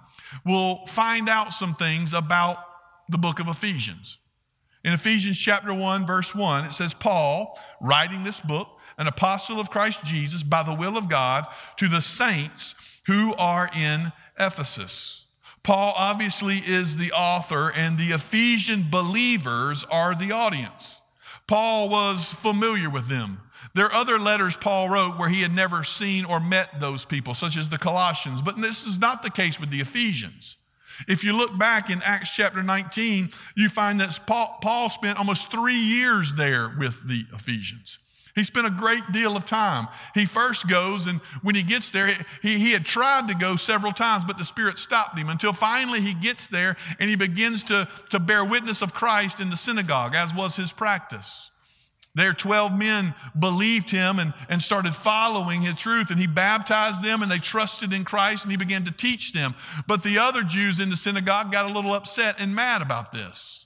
we'll 0.44 0.84
find 0.86 1.28
out 1.28 1.52
some 1.52 1.74
things 1.74 2.12
about 2.12 2.58
the 3.08 3.18
book 3.18 3.40
of 3.40 3.48
Ephesians. 3.48 4.18
In 4.84 4.92
Ephesians 4.92 5.38
chapter 5.38 5.72
1, 5.72 6.06
verse 6.06 6.34
1, 6.34 6.66
it 6.66 6.72
says, 6.72 6.92
Paul, 6.92 7.58
writing 7.80 8.24
this 8.24 8.40
book, 8.40 8.68
an 8.98 9.08
apostle 9.08 9.58
of 9.58 9.70
Christ 9.70 10.04
Jesus 10.04 10.42
by 10.42 10.62
the 10.62 10.74
will 10.74 10.96
of 10.96 11.08
God 11.08 11.46
to 11.76 11.88
the 11.88 12.00
saints 12.00 12.74
who 13.06 13.34
are 13.34 13.70
in 13.74 14.12
Ephesus. 14.38 15.26
Paul 15.62 15.94
obviously 15.96 16.58
is 16.58 16.96
the 16.96 17.12
author, 17.12 17.70
and 17.70 17.96
the 17.96 18.12
Ephesian 18.12 18.86
believers 18.90 19.84
are 19.90 20.14
the 20.14 20.32
audience. 20.32 21.00
Paul 21.46 21.88
was 21.88 22.26
familiar 22.26 22.90
with 22.90 23.08
them. 23.08 23.40
There 23.74 23.86
are 23.86 23.94
other 23.94 24.18
letters 24.18 24.56
Paul 24.56 24.88
wrote 24.88 25.18
where 25.18 25.28
he 25.28 25.40
had 25.40 25.54
never 25.54 25.84
seen 25.84 26.24
or 26.24 26.40
met 26.40 26.80
those 26.80 27.04
people, 27.04 27.34
such 27.34 27.56
as 27.56 27.68
the 27.68 27.78
Colossians, 27.78 28.42
but 28.42 28.60
this 28.60 28.86
is 28.86 28.98
not 28.98 29.22
the 29.22 29.30
case 29.30 29.58
with 29.58 29.70
the 29.70 29.80
Ephesians. 29.80 30.58
If 31.08 31.24
you 31.24 31.36
look 31.36 31.56
back 31.56 31.90
in 31.90 32.02
Acts 32.02 32.30
chapter 32.30 32.62
19, 32.62 33.30
you 33.54 33.68
find 33.68 34.00
that 34.00 34.18
Paul, 34.26 34.90
spent 34.90 35.18
almost 35.18 35.50
three 35.50 35.78
years 35.78 36.34
there 36.34 36.74
with 36.78 37.06
the 37.06 37.24
Ephesians. 37.32 37.98
He 38.34 38.44
spent 38.44 38.66
a 38.66 38.70
great 38.70 39.12
deal 39.12 39.36
of 39.36 39.44
time. 39.44 39.88
He 40.14 40.24
first 40.24 40.66
goes, 40.66 41.06
and 41.06 41.20
when 41.42 41.54
he 41.54 41.62
gets 41.62 41.90
there, 41.90 42.08
he, 42.40 42.58
he 42.58 42.72
had 42.72 42.86
tried 42.86 43.28
to 43.28 43.34
go 43.34 43.56
several 43.56 43.92
times, 43.92 44.24
but 44.24 44.38
the 44.38 44.44
Spirit 44.44 44.78
stopped 44.78 45.18
him 45.18 45.28
until 45.28 45.52
finally 45.52 46.00
he 46.00 46.14
gets 46.14 46.48
there 46.48 46.76
and 46.98 47.10
he 47.10 47.16
begins 47.16 47.62
to, 47.64 47.86
to 48.10 48.18
bear 48.18 48.44
witness 48.44 48.80
of 48.80 48.94
Christ 48.94 49.40
in 49.40 49.50
the 49.50 49.56
synagogue, 49.56 50.14
as 50.14 50.34
was 50.34 50.56
his 50.56 50.72
practice. 50.72 51.50
There, 52.14 52.34
12 52.34 52.76
men 52.76 53.14
believed 53.38 53.90
him 53.90 54.18
and, 54.18 54.34
and 54.48 54.62
started 54.62 54.94
following 54.94 55.62
his 55.62 55.76
truth, 55.76 56.10
and 56.10 56.20
he 56.20 56.26
baptized 56.26 57.02
them 57.02 57.22
and 57.22 57.30
they 57.30 57.38
trusted 57.38 57.92
in 57.92 58.04
Christ 58.04 58.44
and 58.44 58.50
he 58.50 58.58
began 58.58 58.84
to 58.84 58.90
teach 58.92 59.32
them. 59.32 59.54
But 59.86 60.02
the 60.02 60.18
other 60.18 60.42
Jews 60.42 60.80
in 60.80 60.90
the 60.90 60.96
synagogue 60.96 61.52
got 61.52 61.70
a 61.70 61.72
little 61.72 61.94
upset 61.94 62.36
and 62.38 62.54
mad 62.54 62.82
about 62.82 63.12
this. 63.12 63.61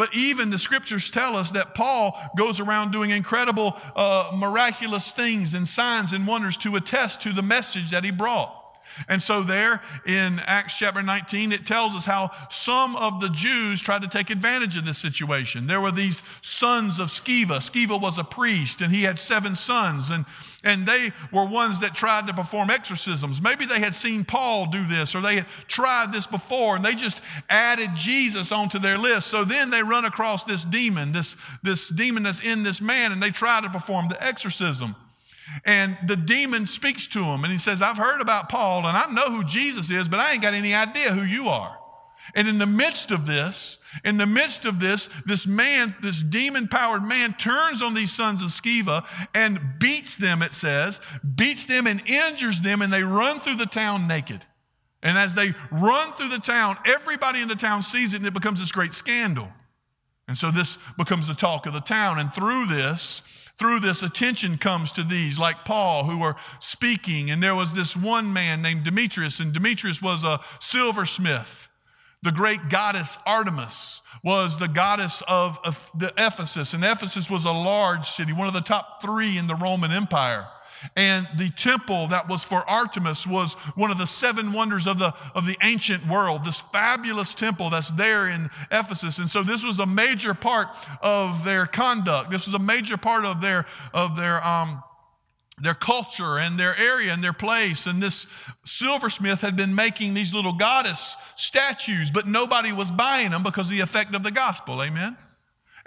But 0.00 0.14
even 0.14 0.48
the 0.48 0.56
scriptures 0.56 1.10
tell 1.10 1.36
us 1.36 1.50
that 1.50 1.74
Paul 1.74 2.18
goes 2.34 2.58
around 2.58 2.90
doing 2.90 3.10
incredible, 3.10 3.78
uh, 3.94 4.30
miraculous 4.34 5.12
things 5.12 5.52
and 5.52 5.68
signs 5.68 6.14
and 6.14 6.26
wonders 6.26 6.56
to 6.56 6.74
attest 6.76 7.20
to 7.20 7.34
the 7.34 7.42
message 7.42 7.90
that 7.90 8.02
he 8.02 8.10
brought. 8.10 8.59
And 9.08 9.22
so, 9.22 9.42
there 9.42 9.80
in 10.06 10.40
Acts 10.40 10.76
chapter 10.76 11.02
19, 11.02 11.52
it 11.52 11.66
tells 11.66 11.94
us 11.94 12.04
how 12.04 12.30
some 12.50 12.96
of 12.96 13.20
the 13.20 13.28
Jews 13.28 13.80
tried 13.80 14.02
to 14.02 14.08
take 14.08 14.30
advantage 14.30 14.76
of 14.76 14.84
this 14.84 14.98
situation. 14.98 15.66
There 15.66 15.80
were 15.80 15.90
these 15.90 16.22
sons 16.42 16.98
of 16.98 17.08
Sceva. 17.08 17.58
Sceva 17.58 18.00
was 18.00 18.18
a 18.18 18.24
priest, 18.24 18.80
and 18.82 18.92
he 18.92 19.02
had 19.02 19.18
seven 19.18 19.56
sons, 19.56 20.10
and, 20.10 20.24
and 20.64 20.86
they 20.86 21.12
were 21.32 21.44
ones 21.44 21.80
that 21.80 21.94
tried 21.94 22.26
to 22.26 22.34
perform 22.34 22.70
exorcisms. 22.70 23.40
Maybe 23.40 23.66
they 23.66 23.80
had 23.80 23.94
seen 23.94 24.24
Paul 24.24 24.66
do 24.66 24.84
this, 24.86 25.14
or 25.14 25.20
they 25.20 25.36
had 25.36 25.46
tried 25.68 26.12
this 26.12 26.26
before, 26.26 26.76
and 26.76 26.84
they 26.84 26.94
just 26.94 27.22
added 27.48 27.90
Jesus 27.94 28.52
onto 28.52 28.78
their 28.78 28.98
list. 28.98 29.28
So 29.28 29.44
then 29.44 29.70
they 29.70 29.82
run 29.82 30.04
across 30.04 30.44
this 30.44 30.64
demon, 30.64 31.12
this, 31.12 31.36
this 31.62 31.88
demon 31.88 32.22
that's 32.22 32.40
in 32.40 32.62
this 32.62 32.80
man, 32.80 33.12
and 33.12 33.22
they 33.22 33.30
try 33.30 33.60
to 33.60 33.68
perform 33.68 34.08
the 34.08 34.22
exorcism. 34.22 34.94
And 35.64 35.96
the 36.06 36.16
demon 36.16 36.66
speaks 36.66 37.06
to 37.08 37.22
him 37.22 37.44
and 37.44 37.52
he 37.52 37.58
says, 37.58 37.82
I've 37.82 37.98
heard 37.98 38.20
about 38.20 38.48
Paul 38.48 38.86
and 38.86 38.96
I 38.96 39.10
know 39.10 39.34
who 39.34 39.44
Jesus 39.44 39.90
is, 39.90 40.08
but 40.08 40.20
I 40.20 40.32
ain't 40.32 40.42
got 40.42 40.54
any 40.54 40.74
idea 40.74 41.12
who 41.12 41.24
you 41.24 41.48
are. 41.48 41.76
And 42.34 42.46
in 42.46 42.58
the 42.58 42.66
midst 42.66 43.10
of 43.10 43.26
this, 43.26 43.78
in 44.04 44.16
the 44.16 44.26
midst 44.26 44.64
of 44.64 44.78
this, 44.78 45.08
this 45.26 45.46
man, 45.46 45.94
this 46.00 46.22
demon 46.22 46.68
powered 46.68 47.02
man 47.02 47.34
turns 47.34 47.82
on 47.82 47.94
these 47.94 48.12
sons 48.12 48.42
of 48.42 48.50
Sceva 48.50 49.04
and 49.34 49.60
beats 49.78 50.16
them, 50.16 50.42
it 50.42 50.52
says, 50.52 51.00
beats 51.34 51.66
them 51.66 51.86
and 51.86 52.08
injures 52.08 52.60
them, 52.60 52.82
and 52.82 52.92
they 52.92 53.02
run 53.02 53.40
through 53.40 53.56
the 53.56 53.66
town 53.66 54.06
naked. 54.06 54.44
And 55.02 55.18
as 55.18 55.34
they 55.34 55.54
run 55.72 56.12
through 56.12 56.28
the 56.28 56.38
town, 56.38 56.76
everybody 56.84 57.40
in 57.40 57.48
the 57.48 57.56
town 57.56 57.82
sees 57.82 58.14
it 58.14 58.18
and 58.18 58.26
it 58.26 58.34
becomes 58.34 58.60
this 58.60 58.70
great 58.70 58.92
scandal. 58.92 59.48
And 60.28 60.36
so 60.36 60.50
this 60.50 60.78
becomes 60.96 61.26
the 61.26 61.34
talk 61.34 61.66
of 61.66 61.72
the 61.72 61.80
town. 61.80 62.18
And 62.20 62.32
through 62.32 62.66
this, 62.66 63.22
through 63.60 63.78
this, 63.78 64.02
attention 64.02 64.58
comes 64.58 64.90
to 64.92 65.04
these, 65.04 65.38
like 65.38 65.64
Paul, 65.64 66.04
who 66.04 66.22
are 66.22 66.34
speaking. 66.58 67.30
And 67.30 67.42
there 67.42 67.54
was 67.54 67.74
this 67.74 67.94
one 67.94 68.32
man 68.32 68.62
named 68.62 68.84
Demetrius, 68.84 69.38
and 69.38 69.52
Demetrius 69.52 70.02
was 70.02 70.24
a 70.24 70.40
silversmith. 70.58 71.68
The 72.22 72.32
great 72.32 72.70
goddess 72.70 73.18
Artemis 73.24 74.02
was 74.24 74.58
the 74.58 74.66
goddess 74.66 75.22
of 75.28 75.58
the 75.94 76.12
Ephesus, 76.16 76.74
and 76.74 76.84
Ephesus 76.84 77.30
was 77.30 77.44
a 77.44 77.52
large 77.52 78.06
city, 78.06 78.32
one 78.32 78.48
of 78.48 78.54
the 78.54 78.60
top 78.60 79.02
three 79.02 79.38
in 79.38 79.46
the 79.46 79.54
Roman 79.54 79.92
Empire. 79.92 80.46
And 80.96 81.28
the 81.36 81.50
temple 81.50 82.08
that 82.08 82.28
was 82.28 82.42
for 82.42 82.68
Artemis 82.68 83.26
was 83.26 83.54
one 83.74 83.90
of 83.90 83.98
the 83.98 84.06
seven 84.06 84.52
wonders 84.52 84.86
of 84.86 84.98
the, 84.98 85.14
of 85.34 85.46
the 85.46 85.56
ancient 85.62 86.06
world, 86.06 86.44
this 86.44 86.60
fabulous 86.72 87.34
temple 87.34 87.70
that's 87.70 87.90
there 87.90 88.28
in 88.28 88.50
Ephesus. 88.70 89.18
And 89.18 89.28
so 89.28 89.42
this 89.42 89.64
was 89.64 89.78
a 89.78 89.86
major 89.86 90.34
part 90.34 90.68
of 91.02 91.44
their 91.44 91.66
conduct. 91.66 92.30
This 92.30 92.46
was 92.46 92.54
a 92.54 92.58
major 92.58 92.96
part 92.96 93.24
of 93.24 93.40
their, 93.40 93.66
of 93.92 94.16
their, 94.16 94.44
um, 94.46 94.82
their 95.62 95.74
culture 95.74 96.38
and 96.38 96.58
their 96.58 96.76
area 96.76 97.12
and 97.12 97.22
their 97.22 97.32
place. 97.32 97.86
And 97.86 98.02
this 98.02 98.26
silversmith 98.64 99.40
had 99.40 99.56
been 99.56 99.74
making 99.74 100.14
these 100.14 100.34
little 100.34 100.54
goddess 100.54 101.16
statues, 101.36 102.10
but 102.10 102.26
nobody 102.26 102.72
was 102.72 102.90
buying 102.90 103.30
them 103.30 103.42
because 103.42 103.66
of 103.66 103.72
the 103.72 103.80
effect 103.80 104.14
of 104.14 104.22
the 104.22 104.30
gospel. 104.30 104.82
Amen. 104.82 105.16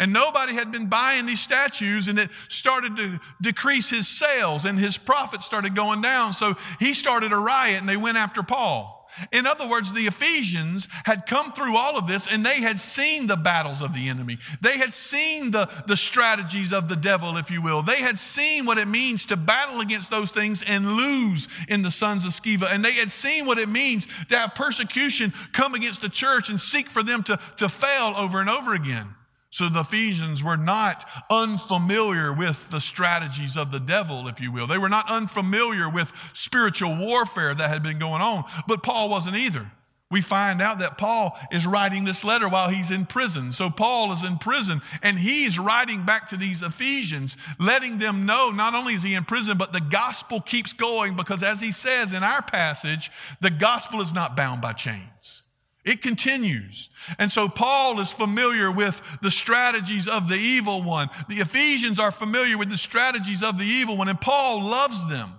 And 0.04 0.12
nobody 0.12 0.54
had 0.54 0.70
been 0.70 0.88
buying 0.88 1.26
these 1.26 1.40
statues, 1.40 2.10
and 2.10 2.20
it 2.20 2.30
started 2.50 2.98
to 2.98 3.22
decrease 3.42 3.90
his 3.90 4.06
sales, 4.06 4.66
and 4.66 4.78
his 4.78 4.98
profits 4.98 5.46
started 5.46 5.78
going 5.78 6.02
down. 6.02 6.34
So 6.34 6.58
he 6.78 6.94
started 6.94 7.32
a 7.32 7.38
riot, 7.38 7.80
and 7.80 7.88
they 7.88 7.96
went 7.96 8.18
after 8.18 8.44
Paul. 8.44 9.10
In 9.32 9.48
other 9.48 9.66
words, 9.66 9.94
the 9.94 10.06
Ephesians 10.06 10.90
had 11.06 11.26
come 11.26 11.54
through 11.54 11.78
all 11.78 11.98
of 11.98 12.06
this 12.06 12.28
and 12.28 12.44
they 12.44 12.62
had 12.62 12.82
seen 12.82 13.28
the 13.28 13.38
battles 13.38 13.84
of 13.84 13.94
the 13.94 14.10
enemy. 14.10 14.40
They 14.60 14.80
had 14.80 14.92
seen 14.92 15.52
the, 15.52 15.70
the 15.86 15.96
strategies 15.96 16.74
of 16.74 16.90
the 16.90 16.96
devil, 16.96 17.38
if 17.38 17.52
you 17.52 17.62
will. 17.62 17.84
They 17.84 18.02
had 18.02 18.18
seen 18.18 18.66
what 18.66 18.80
it 18.80 18.88
means 18.88 19.26
to 19.26 19.38
battle 19.38 19.82
against 19.82 20.10
those 20.10 20.32
things 20.32 20.64
and 20.64 20.98
lose 20.98 21.48
in 21.68 21.84
the 21.84 21.92
sons 21.92 22.26
of 22.26 22.32
Sceva. 22.32 22.74
And 22.74 22.84
they 22.84 22.94
had 22.94 23.12
seen 23.12 23.46
what 23.46 23.60
it 23.60 23.70
means 23.70 24.08
to 24.30 24.38
have 24.38 24.56
persecution 24.56 25.32
come 25.52 25.76
against 25.76 26.02
the 26.02 26.10
church 26.10 26.50
and 26.50 26.60
seek 26.60 26.90
for 26.90 27.04
them 27.04 27.22
to, 27.24 27.40
to 27.58 27.70
fail 27.70 28.16
over 28.18 28.42
and 28.42 28.50
over 28.50 28.74
again. 28.74 29.14
So 29.54 29.70
the 29.70 29.82
Ephesians 29.82 30.44
were 30.44 30.58
not 30.58 31.08
unfamiliar 31.30 32.34
with 32.34 32.72
the 32.72 32.82
strategies 32.82 33.56
of 33.56 33.70
the 33.70 33.80
devil, 33.80 34.28
if 34.28 34.42
you 34.42 34.52
will. 34.52 34.66
They 34.66 34.80
were 34.80 34.90
not 34.90 35.12
unfamiliar 35.12 35.88
with 35.88 36.12
spiritual 36.34 36.98
warfare 36.98 37.54
that 37.54 37.70
had 37.70 37.84
been 37.84 38.00
going 38.00 38.24
on, 38.24 38.46
but 38.68 38.82
Paul 38.82 39.10
wasn't 39.10 39.36
either. 39.36 39.72
We 40.10 40.22
find 40.22 40.60
out 40.60 40.80
that 40.80 40.98
Paul 40.98 41.38
is 41.52 41.68
writing 41.68 42.04
this 42.04 42.24
letter 42.24 42.50
while 42.50 42.70
he's 42.70 42.90
in 42.90 43.06
prison. 43.06 43.52
So 43.52 43.70
Paul 43.70 44.12
is 44.12 44.24
in 44.24 44.40
prison 44.40 44.82
and 45.04 45.20
he's 45.20 45.60
writing 45.60 46.04
back 46.04 46.30
to 46.30 46.38
these 46.38 46.64
Ephesians, 46.64 47.38
letting 47.60 48.00
them 48.00 48.26
know 48.26 48.50
not 48.50 48.74
only 48.74 48.96
is 48.96 49.04
he 49.04 49.14
in 49.14 49.24
prison, 49.24 49.60
but 49.60 49.72
the 49.72 49.82
gospel 49.82 50.42
keeps 50.42 50.74
going 50.74 51.16
because, 51.16 51.44
as 51.44 51.62
he 51.62 51.72
says 51.72 52.12
in 52.12 52.24
our 52.24 52.42
passage, 52.42 53.12
the 53.40 53.52
gospel 53.52 54.02
is 54.02 54.16
not 54.16 54.36
bound 54.36 54.64
by 54.64 54.74
chains. 54.74 55.43
It 55.86 56.02
continues. 56.02 56.90
And 57.20 57.30
so 57.32 57.50
Paul 57.50 58.00
is 58.00 58.12
familiar 58.12 58.72
with 58.72 59.02
the 59.22 59.32
strategies 59.32 60.08
of 60.08 60.30
the 60.30 60.38
evil 60.38 60.82
one. 60.82 61.10
The 61.28 61.40
Ephesians 61.40 62.00
are 62.00 62.12
familiar 62.12 62.58
with 62.58 62.70
the 62.70 62.78
strategies 62.78 63.44
of 63.44 63.58
the 63.58 63.66
evil 63.66 63.98
one, 63.98 64.08
and 64.08 64.20
Paul 64.20 64.62
loves 64.64 65.08
them. 65.10 65.30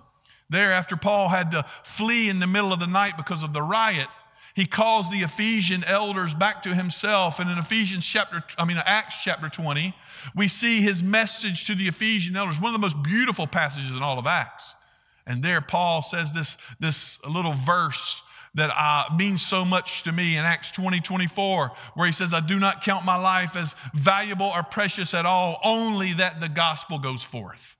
There, 0.49 0.71
after 0.71 0.95
Paul 0.95 1.29
had 1.29 1.51
to 1.51 1.65
flee 1.83 2.29
in 2.29 2.39
the 2.39 2.45
middle 2.45 2.71
of 2.71 2.79
the 2.79 2.85
night 2.85 3.17
because 3.17 3.41
of 3.41 3.53
the 3.53 3.63
riot, 3.63 4.07
he 4.55 4.65
calls 4.65 5.09
the 5.09 5.19
Ephesian 5.19 5.83
elders 5.83 6.33
back 6.35 6.61
to 6.63 6.73
himself. 6.73 7.39
And 7.39 7.49
in 7.49 7.57
Ephesians 7.57 8.05
chapter, 8.05 8.43
I 8.57 8.65
mean, 8.65 8.77
Acts 8.85 9.17
chapter 9.21 9.49
20, 9.49 9.93
we 10.35 10.47
see 10.47 10.81
his 10.81 11.03
message 11.03 11.65
to 11.65 11.75
the 11.75 11.87
Ephesian 11.87 12.37
elders, 12.37 12.61
one 12.61 12.69
of 12.69 12.79
the 12.79 12.85
most 12.85 13.01
beautiful 13.01 13.47
passages 13.47 13.91
in 13.91 14.03
all 14.03 14.19
of 14.19 14.27
Acts. 14.27 14.75
And 15.27 15.43
there, 15.43 15.59
Paul 15.59 16.03
says 16.03 16.31
this, 16.31 16.57
this 16.79 17.19
little 17.25 17.53
verse 17.53 18.21
that 18.55 18.71
uh, 18.75 19.13
means 19.15 19.45
so 19.45 19.63
much 19.63 20.03
to 20.03 20.11
me 20.11 20.37
in 20.37 20.45
Acts 20.45 20.71
20 20.71 21.01
24, 21.01 21.71
where 21.93 22.07
he 22.07 22.13
says, 22.13 22.33
I 22.33 22.39
do 22.39 22.59
not 22.59 22.83
count 22.83 23.05
my 23.05 23.15
life 23.17 23.55
as 23.55 23.75
valuable 23.93 24.47
or 24.47 24.63
precious 24.63 25.13
at 25.13 25.25
all, 25.25 25.59
only 25.63 26.13
that 26.13 26.39
the 26.39 26.49
gospel 26.49 26.97
goes 26.97 27.21
forth. 27.21 27.75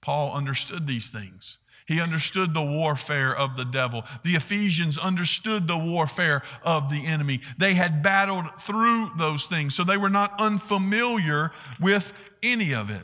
Paul 0.00 0.32
understood 0.32 0.86
these 0.86 1.08
things. 1.08 1.58
He 1.86 2.00
understood 2.00 2.54
the 2.54 2.62
warfare 2.62 3.34
of 3.34 3.56
the 3.56 3.64
devil. 3.64 4.04
The 4.22 4.36
Ephesians 4.36 4.96
understood 4.96 5.66
the 5.66 5.76
warfare 5.76 6.42
of 6.62 6.88
the 6.88 7.04
enemy. 7.04 7.40
They 7.58 7.74
had 7.74 8.02
battled 8.02 8.44
through 8.60 9.10
those 9.18 9.46
things, 9.46 9.74
so 9.74 9.82
they 9.82 9.96
were 9.96 10.08
not 10.08 10.40
unfamiliar 10.40 11.50
with 11.80 12.12
any 12.42 12.74
of 12.74 12.90
it. 12.90 13.02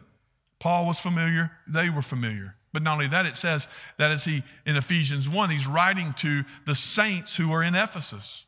Paul 0.60 0.86
was 0.86 1.00
familiar, 1.00 1.50
they 1.66 1.90
were 1.90 2.02
familiar. 2.02 2.54
But 2.76 2.82
not 2.82 2.92
only 2.92 3.08
that, 3.08 3.24
it 3.24 3.38
says 3.38 3.70
that 3.96 4.10
as 4.10 4.26
he, 4.26 4.42
in 4.66 4.76
Ephesians 4.76 5.30
1, 5.30 5.48
he's 5.48 5.66
writing 5.66 6.12
to 6.18 6.44
the 6.66 6.74
saints 6.74 7.34
who 7.34 7.50
are 7.54 7.62
in 7.62 7.74
Ephesus. 7.74 8.44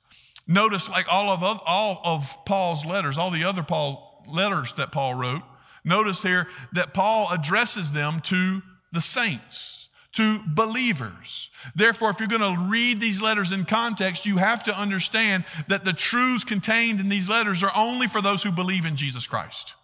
Notice, 0.47 0.87
like 0.87 1.07
all 1.11 1.31
of, 1.31 1.43
all 1.43 2.03
of 2.05 2.37
Paul's 2.45 2.85
letters, 2.85 3.17
all 3.17 3.31
the 3.31 3.45
other 3.45 3.63
Paul 3.63 4.23
letters 4.29 4.75
that 4.75 4.93
Paul 4.93 5.15
wrote, 5.15 5.41
notice 5.83 6.23
here 6.23 6.47
that 6.73 6.93
Paul 6.93 7.29
addresses 7.31 7.93
them 7.93 8.21
to 8.25 8.61
the 8.93 9.01
saints, 9.01 9.89
to 10.13 10.41
believers. 10.47 11.49
Therefore, 11.75 12.11
if 12.11 12.21
you're 12.21 12.29
going 12.29 12.43
to 12.43 12.69
read 12.69 13.01
these 13.01 13.23
letters 13.23 13.53
in 13.53 13.65
context, 13.65 14.27
you 14.27 14.37
have 14.37 14.63
to 14.65 14.79
understand 14.79 15.47
that 15.69 15.87
the 15.87 15.95
truths 15.95 16.45
contained 16.45 17.01
in 17.01 17.09
these 17.09 17.31
letters 17.31 17.63
are 17.63 17.73
only 17.75 18.09
for 18.09 18.21
those 18.21 18.43
who 18.43 18.53
believe 18.53 18.85
in 18.85 18.95
Jesus 18.95 19.27
Christ. 19.27 19.75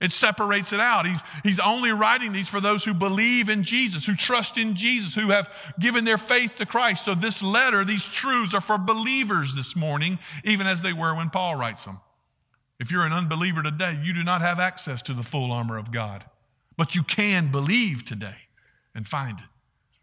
It 0.00 0.12
separates 0.12 0.72
it 0.72 0.80
out. 0.80 1.06
He's, 1.06 1.22
he's 1.42 1.60
only 1.60 1.90
writing 1.90 2.32
these 2.32 2.48
for 2.48 2.60
those 2.60 2.84
who 2.84 2.94
believe 2.94 3.50
in 3.50 3.64
Jesus, 3.64 4.06
who 4.06 4.14
trust 4.14 4.56
in 4.56 4.74
Jesus, 4.74 5.14
who 5.14 5.28
have 5.28 5.52
given 5.78 6.04
their 6.04 6.16
faith 6.16 6.54
to 6.56 6.66
Christ. 6.66 7.04
So, 7.04 7.14
this 7.14 7.42
letter, 7.42 7.84
these 7.84 8.06
truths 8.06 8.54
are 8.54 8.62
for 8.62 8.78
believers 8.78 9.54
this 9.54 9.76
morning, 9.76 10.18
even 10.42 10.66
as 10.66 10.80
they 10.80 10.94
were 10.94 11.14
when 11.14 11.28
Paul 11.28 11.56
writes 11.56 11.84
them. 11.84 12.00
If 12.78 12.90
you're 12.90 13.04
an 13.04 13.12
unbeliever 13.12 13.62
today, 13.62 14.00
you 14.02 14.14
do 14.14 14.24
not 14.24 14.40
have 14.40 14.58
access 14.58 15.02
to 15.02 15.12
the 15.12 15.22
full 15.22 15.52
armor 15.52 15.76
of 15.76 15.92
God, 15.92 16.24
but 16.78 16.94
you 16.94 17.02
can 17.02 17.50
believe 17.50 18.06
today 18.06 18.36
and 18.94 19.06
find 19.06 19.38
it. 19.38 19.44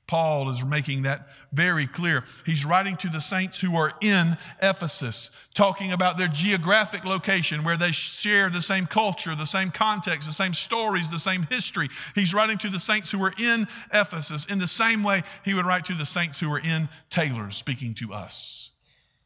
Paul 0.08 0.50
is 0.50 0.64
making 0.64 1.04
that 1.04 1.28
very 1.52 1.86
clear. 1.86 2.24
He's 2.46 2.66
writing 2.66 2.96
to 2.98 3.10
the 3.10 3.20
saints 3.20 3.60
who 3.60 3.76
are 3.76 3.94
in 4.02 4.38
Ephesus, 4.62 5.30
talking 5.54 5.92
about 5.92 6.18
their 6.18 6.30
geographic 6.30 7.04
location 7.04 7.64
where 7.64 7.78
they 7.78 7.92
share 7.92 8.50
the 8.50 8.62
same 8.62 8.88
culture, 8.88 9.36
the 9.36 9.46
same 9.46 9.70
context, 9.70 10.28
the 10.28 10.34
same 10.34 10.54
stories, 10.54 11.10
the 11.10 11.20
same 11.20 11.44
history. 11.44 11.90
He's 12.16 12.34
writing 12.34 12.58
to 12.60 12.70
the 12.70 12.80
saints 12.80 13.12
who 13.12 13.22
are 13.24 13.34
in 13.38 13.68
Ephesus 13.94 14.46
in 14.46 14.60
the 14.60 14.68
same 14.68 15.04
way 15.04 15.24
he 15.44 15.54
would 15.54 15.66
write 15.66 15.86
to 15.86 15.94
the 15.94 16.06
saints 16.06 16.40
who 16.40 16.52
are 16.54 16.60
in 16.60 16.88
Taylor, 17.10 17.52
speaking 17.52 17.94
to 17.96 18.14
us. 18.14 18.72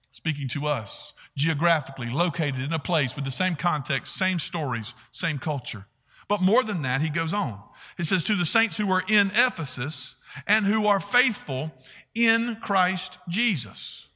Speaking 0.09 0.49
to 0.49 0.67
us, 0.67 1.13
geographically 1.37 2.09
located 2.09 2.59
in 2.59 2.73
a 2.73 2.79
place 2.79 3.15
with 3.15 3.23
the 3.23 3.31
same 3.31 3.55
context, 3.55 4.15
same 4.15 4.39
stories, 4.39 4.93
same 5.11 5.39
culture. 5.39 5.85
But 6.27 6.41
more 6.41 6.63
than 6.63 6.81
that, 6.83 7.01
he 7.01 7.09
goes 7.09 7.33
on. 7.33 7.59
He 7.97 8.03
says, 8.03 8.23
To 8.23 8.35
the 8.35 8.45
saints 8.45 8.77
who 8.77 8.89
are 8.91 9.03
in 9.07 9.31
Ephesus, 9.35 10.15
and 10.47 10.65
who 10.65 10.87
are 10.87 10.99
faithful 10.99 11.71
in 12.15 12.57
Christ 12.61 13.17
Jesus. 13.29 14.07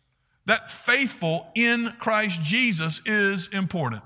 That 0.46 0.70
faithful 0.72 1.48
in 1.56 1.94
Christ 2.00 2.42
Jesus 2.42 3.02
is 3.06 3.48
important. 3.50 4.04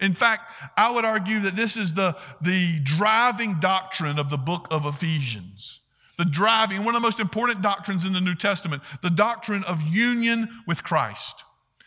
In 0.00 0.14
fact, 0.14 0.52
I 0.76 0.90
would 0.90 1.04
argue 1.04 1.40
that 1.40 1.56
this 1.56 1.76
is 1.76 1.94
the, 1.94 2.16
the 2.40 2.80
driving 2.80 3.60
doctrine 3.60 4.18
of 4.18 4.30
the 4.30 4.38
book 4.38 4.66
of 4.70 4.86
Ephesians. 4.86 5.80
The 6.16 6.24
driving, 6.24 6.84
one 6.84 6.94
of 6.94 7.02
the 7.02 7.06
most 7.06 7.20
important 7.20 7.62
doctrines 7.62 8.04
in 8.04 8.12
the 8.12 8.20
New 8.20 8.34
Testament, 8.34 8.82
the 9.02 9.10
doctrine 9.10 9.64
of 9.64 9.82
union 9.82 10.48
with 10.66 10.84
Christ. 10.84 11.44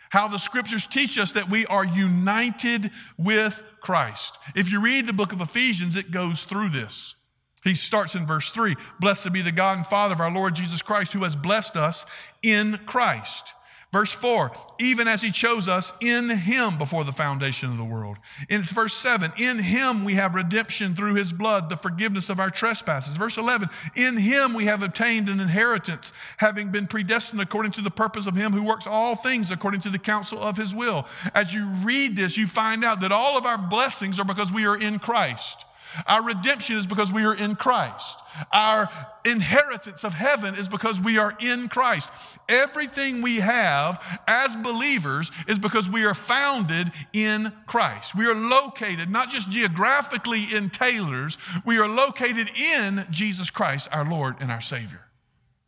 How 0.10 0.27
the 0.27 0.38
scriptures 0.38 0.86
teach 0.86 1.18
us 1.18 1.32
that 1.32 1.50
we 1.50 1.65
are 1.65 1.86
united 1.86 2.92
with 3.18 3.63
Christ. 3.82 4.38
If 4.56 4.72
you 4.72 4.80
read 4.80 5.08
the 5.08 5.13
book 5.13 5.34
of 5.34 5.42
Ephesians, 5.42 5.96
it 5.96 6.12
goes 6.12 6.46
through 6.46 6.70
this. 6.70 7.15
He 7.63 7.75
starts 7.75 8.15
in 8.15 8.27
verse 8.27 8.51
3 8.51 8.75
Blessed 9.00 9.32
be 9.32 9.41
the 9.41 9.51
God 9.51 9.77
and 9.77 9.88
Father 9.88 10.13
of 10.13 10.22
our 10.22 10.32
Lord 10.32 10.55
Jesus 10.55 10.82
Christ, 10.82 11.13
who 11.13 11.24
has 11.24 11.36
blessed 11.36 11.77
us 11.77 12.05
in 12.41 12.79
Christ. 12.86 13.53
Verse 13.93 14.12
4, 14.12 14.51
even 14.79 15.08
as 15.08 15.22
he 15.22 15.29
chose 15.29 15.70
us 15.70 15.93
in 16.01 16.27
him 16.27 16.79
before 16.79 17.03
the 17.03 17.12
foundation 17.12 17.70
of 17.70 17.77
the 17.77 17.84
world. 17.84 18.17
In 18.50 18.63
verse 18.63 18.96
7, 18.96 19.32
in 19.38 19.60
him 19.60 20.03
we 20.03 20.15
have 20.15 20.34
redemption 20.34 20.96
through 20.96 21.13
his 21.13 21.32
blood, 21.32 21.70
the 21.70 21.77
forgiveness 21.77 22.32
of 22.32 22.39
our 22.39 22.50
trespasses. 22.50 23.17
Verse 23.17 23.38
11, 23.38 23.70
in 23.96 24.17
him 24.17 24.55
we 24.55 24.65
have 24.65 24.82
obtained 24.82 25.29
an 25.29 25.39
inheritance, 25.39 26.12
having 26.38 26.72
been 26.72 26.88
predestined 26.88 27.39
according 27.39 27.74
to 27.74 27.82
the 27.82 27.91
purpose 27.91 28.25
of 28.25 28.36
him 28.36 28.51
who 28.51 28.63
works 28.63 28.88
all 28.88 29.15
things 29.15 29.51
according 29.51 29.82
to 29.82 29.91
the 29.91 30.00
counsel 30.00 30.41
of 30.41 30.58
his 30.58 30.74
will. 30.74 31.05
As 31.36 31.53
you 31.53 31.67
read 31.84 32.15
this, 32.15 32.36
you 32.36 32.48
find 32.48 32.84
out 32.84 33.01
that 33.01 33.12
all 33.12 33.38
of 33.38 33.46
our 33.46 33.60
blessings 33.60 34.20
are 34.20 34.25
because 34.25 34.51
we 34.51 34.65
are 34.65 34.75
in 34.75 34.98
Christ. 34.98 35.65
Our 36.08 36.24
redemption 36.24 36.78
is 36.78 36.88
because 36.88 37.12
we 37.12 37.25
are 37.25 37.36
in 37.36 37.56
Christ. 37.56 38.20
Our 38.52 38.90
inheritance 39.25 40.04
of 40.04 40.13
heaven 40.13 40.56
is 40.56 40.68
because 40.68 41.00
we 41.00 41.18
are 41.18 41.36
in 41.40 41.70
Christ. 41.70 42.10
Everything 42.50 43.22
we 43.22 43.38
have 43.38 44.02
as 44.28 44.56
believers 44.56 45.32
is 45.48 45.60
because 45.60 45.90
we 45.90 46.06
are 46.06 46.13
founded 46.13 46.92
in 47.13 47.54
Christ. 47.68 48.16
We 48.16 48.25
are 48.25 48.36
located 48.36 49.10
not 49.10 49.30
just 49.30 49.50
geographically 49.50 50.46
in 50.54 50.70
Taylors, 50.70 51.38
we 51.66 51.78
are 51.78 51.88
located 51.88 52.50
in 52.58 53.06
Jesus 53.10 53.50
Christ, 53.50 53.88
our 53.92 54.06
Lord 54.06 54.36
and 54.40 54.52
our 54.52 54.62
Savior. 54.62 55.06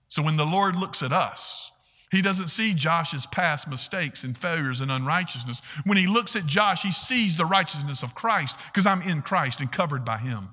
So 0.07 0.21
when 0.21 0.37
the 0.37 0.45
Lord 0.45 0.75
looks 0.75 1.03
at 1.03 1.11
us, 1.11 1.71
he 2.15 2.21
doesn't 2.21 2.49
see 2.49 2.73
Josh's 2.73 3.25
past 3.25 3.67
mistakes 3.67 4.23
and 4.23 4.37
failures 4.37 4.81
and 4.81 4.91
unrighteousness. 4.91 5.61
When 5.85 5.97
he 5.97 6.07
looks 6.07 6.35
at 6.35 6.45
Josh, 6.45 6.83
he 6.83 6.91
sees 6.91 7.37
the 7.37 7.45
righteousness 7.45 8.03
of 8.03 8.15
Christ 8.15 8.57
because 8.67 8.85
I'm 8.85 9.01
in 9.01 9.21
Christ 9.21 9.59
and 9.59 9.71
covered 9.71 10.05
by 10.05 10.17
him. 10.17 10.49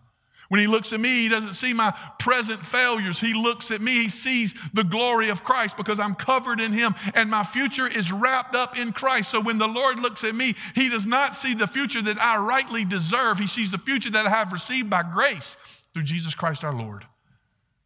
When 0.49 0.61
he 0.61 0.67
looks 0.67 0.93
at 0.93 1.01
me, 1.01 1.23
he 1.23 1.29
doesn't 1.31 1.55
see 1.55 1.73
my 1.73 1.97
present 2.19 2.65
failures. 2.65 3.19
He 3.19 3.33
looks 3.33 3.71
at 3.71 3.81
me, 3.81 4.03
he 4.03 4.09
sees 4.11 4.55
the 4.75 4.85
glory 4.85 5.31
of 5.31 5.45
Christ 5.45 5.79
because 5.79 5.99
I'm 5.99 6.15
covered 6.15 6.61
in 6.61 6.73
him 6.73 6.95
and 7.15 7.31
my 7.31 7.43
future 7.43 7.87
is 7.87 8.13
wrapped 8.13 8.55
up 8.55 8.79
in 8.79 8.93
Christ. 8.93 9.31
So 9.31 9.41
when 9.41 9.57
the 9.57 9.67
Lord 9.67 9.99
looks 9.99 10.25
at 10.25 10.35
me, 10.35 10.55
he 10.75 10.91
does 10.91 11.07
not 11.07 11.35
see 11.35 11.55
the 11.55 11.67
future 11.67 12.03
that 12.03 12.21
I 12.21 12.37
rightly 12.37 12.85
deserve. 12.85 13.39
He 13.39 13.47
sees 13.47 13.71
the 13.71 13.79
future 13.79 14.11
that 14.11 14.27
I 14.27 14.29
have 14.29 14.53
received 14.53 14.91
by 14.91 15.05
grace 15.05 15.57
through 15.95 16.03
Jesus 16.03 16.35
Christ 16.35 16.65
our 16.65 16.75
Lord 16.75 17.07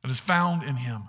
that 0.03 0.11
is 0.11 0.19
found 0.19 0.65
in 0.65 0.75
him. 0.75 1.09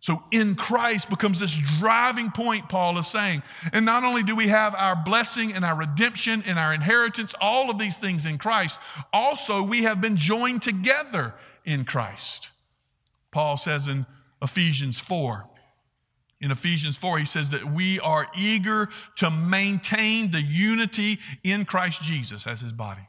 So 0.00 0.22
in 0.30 0.54
Christ 0.54 1.10
becomes 1.10 1.40
this 1.40 1.58
driving 1.80 2.30
point, 2.30 2.68
Paul 2.68 2.98
is 2.98 3.08
saying. 3.08 3.42
And 3.72 3.84
not 3.84 4.04
only 4.04 4.22
do 4.22 4.36
we 4.36 4.48
have 4.48 4.74
our 4.74 4.94
blessing 4.94 5.52
and 5.52 5.64
our 5.64 5.76
redemption 5.76 6.44
and 6.46 6.58
our 6.58 6.72
inheritance, 6.72 7.34
all 7.40 7.68
of 7.68 7.78
these 7.78 7.98
things 7.98 8.24
in 8.24 8.38
Christ, 8.38 8.78
also 9.12 9.62
we 9.62 9.82
have 9.82 10.00
been 10.00 10.16
joined 10.16 10.62
together 10.62 11.34
in 11.64 11.84
Christ. 11.84 12.50
Paul 13.32 13.56
says 13.56 13.88
in 13.88 14.06
Ephesians 14.40 15.00
4, 15.00 15.44
in 16.40 16.52
Ephesians 16.52 16.96
4, 16.96 17.18
he 17.18 17.24
says 17.24 17.50
that 17.50 17.72
we 17.72 17.98
are 17.98 18.28
eager 18.36 18.88
to 19.16 19.30
maintain 19.30 20.30
the 20.30 20.40
unity 20.40 21.18
in 21.42 21.64
Christ 21.64 22.02
Jesus 22.02 22.46
as 22.46 22.60
his 22.60 22.72
body. 22.72 23.08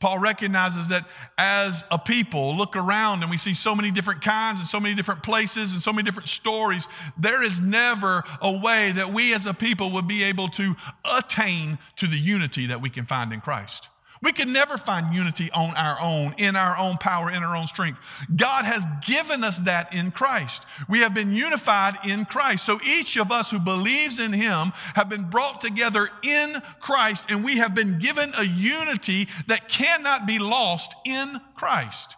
Paul 0.00 0.18
recognizes 0.18 0.88
that 0.88 1.06
as 1.36 1.84
a 1.90 1.98
people 1.98 2.56
look 2.56 2.74
around 2.74 3.22
and 3.22 3.30
we 3.30 3.36
see 3.36 3.52
so 3.52 3.74
many 3.74 3.90
different 3.90 4.22
kinds 4.22 4.58
and 4.58 4.66
so 4.66 4.80
many 4.80 4.94
different 4.94 5.22
places 5.22 5.72
and 5.72 5.82
so 5.82 5.92
many 5.92 6.04
different 6.04 6.30
stories, 6.30 6.88
there 7.18 7.42
is 7.42 7.60
never 7.60 8.24
a 8.40 8.58
way 8.58 8.92
that 8.92 9.12
we 9.12 9.34
as 9.34 9.44
a 9.44 9.52
people 9.52 9.92
would 9.92 10.08
be 10.08 10.22
able 10.22 10.48
to 10.48 10.74
attain 11.04 11.78
to 11.96 12.06
the 12.06 12.18
unity 12.18 12.66
that 12.66 12.80
we 12.80 12.88
can 12.88 13.04
find 13.04 13.32
in 13.32 13.42
Christ. 13.42 13.90
We 14.22 14.32
can 14.32 14.52
never 14.52 14.76
find 14.76 15.14
unity 15.14 15.50
on 15.52 15.74
our 15.76 15.98
own, 15.98 16.34
in 16.36 16.54
our 16.54 16.76
own 16.76 16.98
power, 16.98 17.30
in 17.30 17.42
our 17.42 17.56
own 17.56 17.66
strength. 17.66 17.98
God 18.36 18.66
has 18.66 18.86
given 19.06 19.42
us 19.42 19.58
that 19.60 19.94
in 19.94 20.10
Christ. 20.10 20.66
We 20.90 20.98
have 21.00 21.14
been 21.14 21.32
unified 21.32 21.98
in 22.04 22.26
Christ. 22.26 22.66
So 22.66 22.78
each 22.84 23.16
of 23.16 23.32
us 23.32 23.50
who 23.50 23.58
believes 23.58 24.20
in 24.20 24.34
Him 24.34 24.72
have 24.94 25.08
been 25.08 25.30
brought 25.30 25.62
together 25.62 26.10
in 26.22 26.60
Christ, 26.80 27.26
and 27.30 27.42
we 27.42 27.56
have 27.56 27.74
been 27.74 27.98
given 27.98 28.32
a 28.36 28.44
unity 28.44 29.28
that 29.46 29.70
cannot 29.70 30.26
be 30.26 30.38
lost 30.38 30.94
in 31.06 31.40
Christ. 31.54 32.16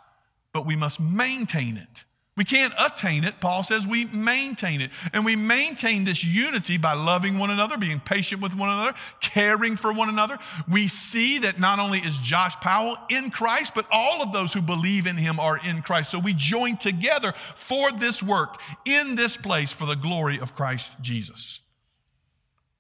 But 0.52 0.66
we 0.66 0.74
must 0.74 0.98
maintain 0.98 1.76
it. 1.76 2.04
We 2.34 2.44
can't 2.44 2.72
attain 2.78 3.24
it. 3.24 3.40
Paul 3.40 3.62
says 3.62 3.86
we 3.86 4.06
maintain 4.06 4.80
it. 4.80 4.90
And 5.12 5.22
we 5.22 5.36
maintain 5.36 6.04
this 6.04 6.24
unity 6.24 6.78
by 6.78 6.94
loving 6.94 7.36
one 7.36 7.50
another, 7.50 7.76
being 7.76 8.00
patient 8.00 8.40
with 8.40 8.54
one 8.54 8.70
another, 8.70 8.94
caring 9.20 9.76
for 9.76 9.92
one 9.92 10.08
another. 10.08 10.38
We 10.66 10.88
see 10.88 11.40
that 11.40 11.60
not 11.60 11.78
only 11.78 11.98
is 11.98 12.16
Josh 12.18 12.56
Powell 12.56 12.96
in 13.10 13.30
Christ, 13.30 13.74
but 13.74 13.86
all 13.90 14.22
of 14.22 14.32
those 14.32 14.54
who 14.54 14.62
believe 14.62 15.06
in 15.06 15.18
him 15.18 15.38
are 15.38 15.58
in 15.58 15.82
Christ. 15.82 16.10
So 16.10 16.18
we 16.18 16.32
join 16.32 16.78
together 16.78 17.34
for 17.54 17.92
this 17.92 18.22
work 18.22 18.58
in 18.86 19.14
this 19.14 19.36
place 19.36 19.70
for 19.70 19.84
the 19.84 19.96
glory 19.96 20.40
of 20.40 20.56
Christ 20.56 20.92
Jesus. 21.02 21.60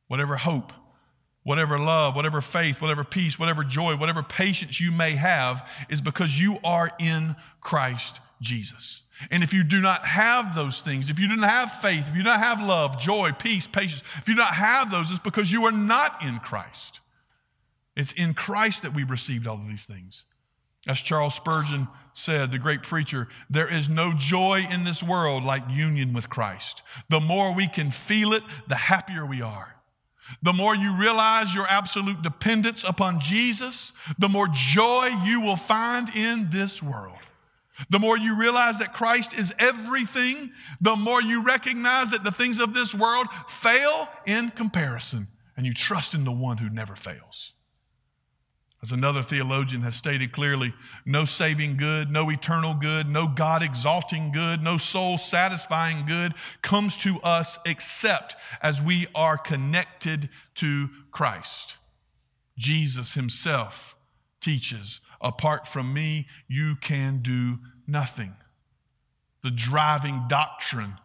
Whatever 0.08 0.38
hope, 0.38 0.72
whatever 1.42 1.78
love, 1.78 2.16
whatever 2.16 2.40
faith, 2.40 2.80
whatever 2.80 3.04
peace, 3.04 3.38
whatever 3.38 3.64
joy, 3.64 3.96
whatever 3.96 4.22
patience 4.22 4.80
you 4.80 4.92
may 4.92 5.10
have 5.10 5.68
is 5.90 6.00
because 6.00 6.38
you 6.38 6.58
are 6.64 6.90
in 6.98 7.36
Christ 7.60 8.20
Jesus. 8.42 9.04
And 9.30 9.42
if 9.42 9.54
you 9.54 9.64
do 9.64 9.80
not 9.80 10.04
have 10.04 10.54
those 10.54 10.80
things, 10.80 11.08
if 11.08 11.18
you 11.18 11.28
do 11.28 11.36
not 11.36 11.48
have 11.48 11.72
faith, 11.80 12.06
if 12.08 12.16
you 12.16 12.22
do 12.22 12.28
not 12.28 12.40
have 12.40 12.62
love, 12.62 12.98
joy, 12.98 13.32
peace, 13.32 13.66
patience, 13.66 14.02
if 14.18 14.28
you 14.28 14.34
do 14.34 14.40
not 14.40 14.54
have 14.54 14.90
those, 14.90 15.10
it's 15.10 15.20
because 15.20 15.50
you 15.50 15.64
are 15.64 15.72
not 15.72 16.22
in 16.22 16.38
Christ. 16.38 17.00
It's 17.96 18.12
in 18.12 18.34
Christ 18.34 18.82
that 18.82 18.94
we've 18.94 19.10
received 19.10 19.46
all 19.46 19.56
of 19.56 19.68
these 19.68 19.84
things. 19.84 20.24
As 20.86 21.00
Charles 21.00 21.34
Spurgeon 21.34 21.86
said, 22.12 22.50
the 22.50 22.58
great 22.58 22.82
preacher, 22.82 23.28
there 23.48 23.72
is 23.72 23.88
no 23.88 24.12
joy 24.12 24.66
in 24.68 24.84
this 24.84 25.02
world 25.02 25.44
like 25.44 25.62
union 25.70 26.12
with 26.12 26.28
Christ. 26.28 26.82
The 27.08 27.20
more 27.20 27.54
we 27.54 27.68
can 27.68 27.90
feel 27.90 28.32
it, 28.32 28.42
the 28.66 28.74
happier 28.74 29.24
we 29.24 29.40
are. 29.40 29.76
The 30.42 30.52
more 30.52 30.74
you 30.74 30.96
realize 30.96 31.54
your 31.54 31.66
absolute 31.68 32.22
dependence 32.22 32.84
upon 32.84 33.20
Jesus, 33.20 33.92
the 34.18 34.28
more 34.28 34.48
joy 34.52 35.10
you 35.24 35.40
will 35.40 35.56
find 35.56 36.08
in 36.16 36.48
this 36.50 36.82
world. 36.82 37.18
The 37.90 37.98
more 37.98 38.16
you 38.16 38.38
realize 38.38 38.78
that 38.78 38.94
Christ 38.94 39.34
is 39.34 39.52
everything, 39.58 40.52
the 40.80 40.96
more 40.96 41.20
you 41.20 41.42
recognize 41.42 42.10
that 42.10 42.24
the 42.24 42.32
things 42.32 42.60
of 42.60 42.74
this 42.74 42.94
world 42.94 43.26
fail 43.48 44.08
in 44.26 44.50
comparison, 44.50 45.28
and 45.56 45.66
you 45.66 45.74
trust 45.74 46.14
in 46.14 46.24
the 46.24 46.32
one 46.32 46.58
who 46.58 46.68
never 46.68 46.96
fails. 46.96 47.54
As 48.82 48.90
another 48.90 49.22
theologian 49.22 49.82
has 49.82 49.94
stated 49.94 50.32
clearly, 50.32 50.74
no 51.06 51.24
saving 51.24 51.76
good, 51.76 52.10
no 52.10 52.30
eternal 52.30 52.74
good, 52.74 53.08
no 53.08 53.28
God 53.28 53.62
exalting 53.62 54.32
good, 54.32 54.60
no 54.60 54.76
soul 54.76 55.18
satisfying 55.18 56.04
good 56.04 56.34
comes 56.62 56.96
to 56.98 57.20
us 57.20 57.60
except 57.64 58.34
as 58.60 58.82
we 58.82 59.06
are 59.14 59.38
connected 59.38 60.28
to 60.56 60.88
Christ. 61.12 61.78
Jesus 62.58 63.14
himself 63.14 63.94
teaches 64.40 65.00
Apart 65.22 65.68
from 65.68 65.94
me, 65.94 66.26
you 66.48 66.74
can 66.74 67.20
do 67.22 67.60
nothing. 67.86 68.34
The 69.42 69.50
driving 69.50 70.24
doctrine 70.28 70.98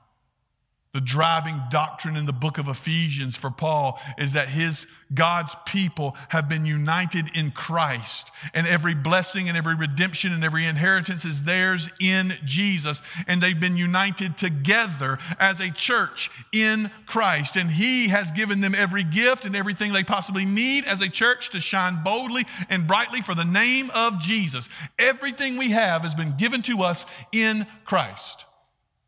the 0.98 1.02
driving 1.02 1.62
doctrine 1.70 2.16
in 2.16 2.26
the 2.26 2.34
book 2.34 2.58
of 2.58 2.68
Ephesians 2.68 3.36
for 3.36 3.52
Paul 3.52 4.02
is 4.18 4.34
that 4.34 4.50
his 4.50 4.88
God's 5.14 5.56
people 5.68 6.18
have 6.30 6.50
been 6.50 6.66
united 6.66 7.30
in 7.36 7.52
Christ, 7.52 8.32
and 8.56 8.66
every 8.66 8.96
blessing 8.96 9.48
and 9.48 9.56
every 9.56 9.76
redemption 9.76 10.34
and 10.34 10.44
every 10.44 10.66
inheritance 10.66 11.24
is 11.24 11.44
theirs 11.44 11.88
in 12.00 12.34
Jesus, 12.46 13.04
and 13.28 13.40
they've 13.40 13.60
been 13.60 13.78
united 13.78 14.38
together 14.40 15.20
as 15.40 15.60
a 15.60 15.70
church 15.70 16.32
in 16.52 16.90
Christ. 17.06 17.58
And 17.58 17.70
he 17.70 18.08
has 18.08 18.32
given 18.32 18.60
them 18.62 18.74
every 18.74 19.04
gift 19.04 19.46
and 19.46 19.56
everything 19.56 19.94
they 19.94 20.04
possibly 20.04 20.46
need 20.46 20.86
as 20.86 21.02
a 21.02 21.10
church 21.10 21.52
to 21.52 21.60
shine 21.60 22.04
boldly 22.04 22.48
and 22.70 22.88
brightly 22.88 23.22
for 23.22 23.36
the 23.36 23.46
name 23.46 23.92
of 23.92 24.20
Jesus. 24.20 24.68
Everything 24.98 25.58
we 25.58 25.70
have 25.70 26.02
has 26.02 26.16
been 26.16 26.36
given 26.38 26.64
to 26.64 26.82
us 26.82 27.06
in 27.32 27.68
Christ. 27.86 28.48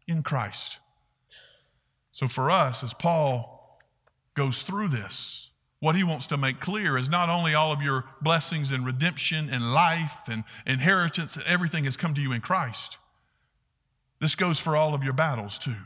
In 0.08 0.22
Christ. 0.22 0.79
So, 2.20 2.28
for 2.28 2.52
us, 2.52 2.84
as 2.84 2.94
Paul 2.94 3.80
goes 4.34 4.64
through 4.64 4.90
this, 4.90 5.52
what 5.80 5.96
he 5.96 6.04
wants 6.04 6.28
to 6.28 6.36
make 6.36 6.60
clear 6.60 6.98
is 6.98 7.10
not 7.10 7.30
only 7.30 7.54
all 7.54 7.72
of 7.72 7.82
your 7.82 8.04
blessings 8.22 8.74
and 8.74 8.86
redemption 8.86 9.50
and 9.50 9.74
life 9.74 10.28
and 10.28 10.44
inheritance 10.68 11.38
and 11.38 11.46
everything 11.46 11.86
has 11.86 11.96
come 11.96 12.14
to 12.16 12.22
you 12.22 12.34
in 12.34 12.42
Christ. 12.42 12.98
This 14.20 14.36
goes 14.36 14.60
for 14.60 14.76
all 14.76 14.94
of 14.94 15.02
your 15.02 15.14
battles 15.14 15.58
too. 15.58 15.78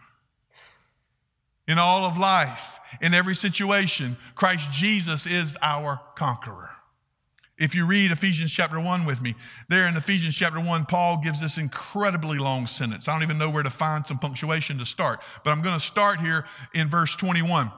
In 1.67 1.78
all 1.78 2.04
of 2.04 2.17
life, 2.17 2.80
in 3.00 3.13
every 3.13 3.36
situation, 3.36 4.17
Christ 4.34 4.72
Jesus 4.72 5.28
is 5.28 5.56
our 5.62 6.02
conqueror. 6.15 6.72
If 7.57 7.75
you 7.75 7.85
read 7.85 8.11
Ephesians 8.11 8.51
chapter 8.51 8.79
1 8.79 9.05
with 9.05 9.21
me, 9.21 9.35
there 9.69 9.87
in 9.87 9.95
Ephesians 9.95 10.35
chapter 10.35 10.59
1, 10.59 10.85
Paul 10.85 11.21
gives 11.23 11.39
this 11.39 11.59
incredibly 11.59 12.39
long 12.39 12.65
sentence. 12.65 13.07
I 13.07 13.13
don't 13.13 13.21
even 13.21 13.37
know 13.37 13.49
where 13.49 13.61
to 13.61 13.69
find 13.69 14.05
some 14.05 14.17
punctuation 14.17 14.79
to 14.79 14.85
start, 14.85 15.21
but 15.43 15.51
I'm 15.51 15.61
going 15.61 15.75
to 15.77 15.85
start 15.85 16.19
here 16.19 16.45
in 16.73 16.89
verse 16.89 17.15
21. 17.15 17.71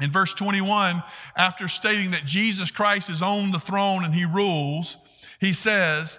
In 0.00 0.10
verse 0.10 0.32
21, 0.34 1.02
after 1.36 1.68
stating 1.68 2.10
that 2.12 2.24
Jesus 2.24 2.70
Christ 2.70 3.10
is 3.10 3.22
on 3.22 3.50
the 3.50 3.60
throne 3.60 4.04
and 4.04 4.14
he 4.14 4.24
rules, 4.24 4.96
he 5.40 5.52
says, 5.52 6.18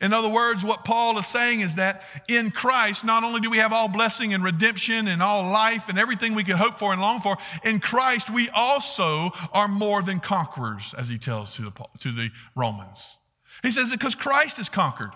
In 0.00 0.12
other 0.12 0.28
words, 0.28 0.64
what 0.64 0.84
Paul 0.84 1.18
is 1.18 1.26
saying 1.26 1.60
is 1.60 1.74
that 1.74 2.02
in 2.28 2.50
Christ, 2.50 3.04
not 3.04 3.24
only 3.24 3.40
do 3.40 3.50
we 3.50 3.58
have 3.58 3.72
all 3.72 3.88
blessing 3.88 4.32
and 4.32 4.42
redemption 4.42 5.08
and 5.08 5.22
all 5.22 5.50
life 5.50 5.88
and 5.88 5.98
everything 5.98 6.34
we 6.34 6.44
can 6.44 6.56
hope 6.56 6.78
for 6.78 6.92
and 6.92 7.00
long 7.00 7.20
for, 7.20 7.36
in 7.62 7.80
Christ 7.80 8.30
we 8.30 8.48
also 8.50 9.32
are 9.52 9.68
more 9.68 10.02
than 10.02 10.20
conquerors, 10.20 10.94
as 10.96 11.08
he 11.08 11.18
tells 11.18 11.56
to 11.56 11.62
the, 11.62 11.72
to 12.00 12.12
the 12.12 12.30
Romans. 12.54 13.18
He 13.62 13.70
says 13.70 13.92
it 13.92 13.98
because 13.98 14.14
Christ 14.14 14.58
is 14.58 14.68
conquered. 14.68 15.12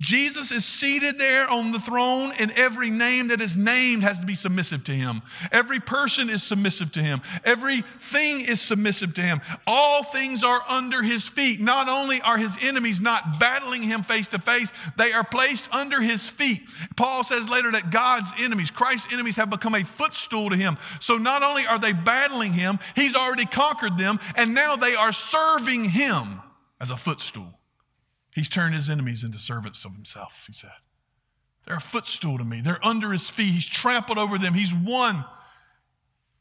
Jesus 0.00 0.52
is 0.52 0.64
seated 0.64 1.18
there 1.18 1.48
on 1.48 1.72
the 1.72 1.80
throne, 1.80 2.32
and 2.38 2.50
every 2.52 2.90
name 2.90 3.28
that 3.28 3.40
is 3.40 3.56
named 3.56 4.02
has 4.02 4.20
to 4.20 4.26
be 4.26 4.34
submissive 4.34 4.84
to 4.84 4.92
him. 4.92 5.22
Every 5.50 5.80
person 5.80 6.28
is 6.28 6.42
submissive 6.42 6.92
to 6.92 7.02
him. 7.02 7.22
Everything 7.44 8.42
is 8.42 8.60
submissive 8.60 9.14
to 9.14 9.22
him. 9.22 9.40
All 9.66 10.02
things 10.02 10.44
are 10.44 10.62
under 10.68 11.02
his 11.02 11.26
feet. 11.26 11.60
Not 11.60 11.88
only 11.88 12.20
are 12.20 12.38
his 12.38 12.58
enemies 12.60 13.00
not 13.00 13.38
battling 13.38 13.82
him 13.82 14.02
face 14.02 14.28
to 14.28 14.38
face, 14.38 14.72
they 14.96 15.12
are 15.12 15.24
placed 15.24 15.68
under 15.72 16.00
his 16.00 16.28
feet. 16.28 16.60
Paul 16.96 17.24
says 17.24 17.48
later 17.48 17.72
that 17.72 17.90
God's 17.90 18.32
enemies, 18.38 18.70
Christ's 18.70 19.12
enemies, 19.12 19.36
have 19.36 19.50
become 19.50 19.74
a 19.74 19.84
footstool 19.84 20.50
to 20.50 20.56
him. 20.56 20.76
So 21.00 21.16
not 21.18 21.42
only 21.42 21.66
are 21.66 21.78
they 21.78 21.92
battling 21.92 22.52
him, 22.52 22.78
he's 22.94 23.16
already 23.16 23.46
conquered 23.46 23.98
them, 23.98 24.18
and 24.36 24.54
now 24.54 24.76
they 24.76 24.94
are 24.94 25.12
serving 25.12 25.84
him 25.84 26.42
as 26.80 26.90
a 26.90 26.96
footstool. 26.96 27.58
He's 28.38 28.48
turned 28.48 28.72
his 28.72 28.88
enemies 28.88 29.24
into 29.24 29.36
servants 29.36 29.84
of 29.84 29.94
himself, 29.94 30.44
he 30.46 30.52
said. 30.52 30.70
They're 31.66 31.78
a 31.78 31.80
footstool 31.80 32.38
to 32.38 32.44
me. 32.44 32.60
They're 32.60 32.78
under 32.86 33.10
his 33.10 33.28
feet. 33.28 33.52
He's 33.52 33.66
trampled 33.66 34.16
over 34.16 34.38
them. 34.38 34.54
He's 34.54 34.72
won. 34.72 35.24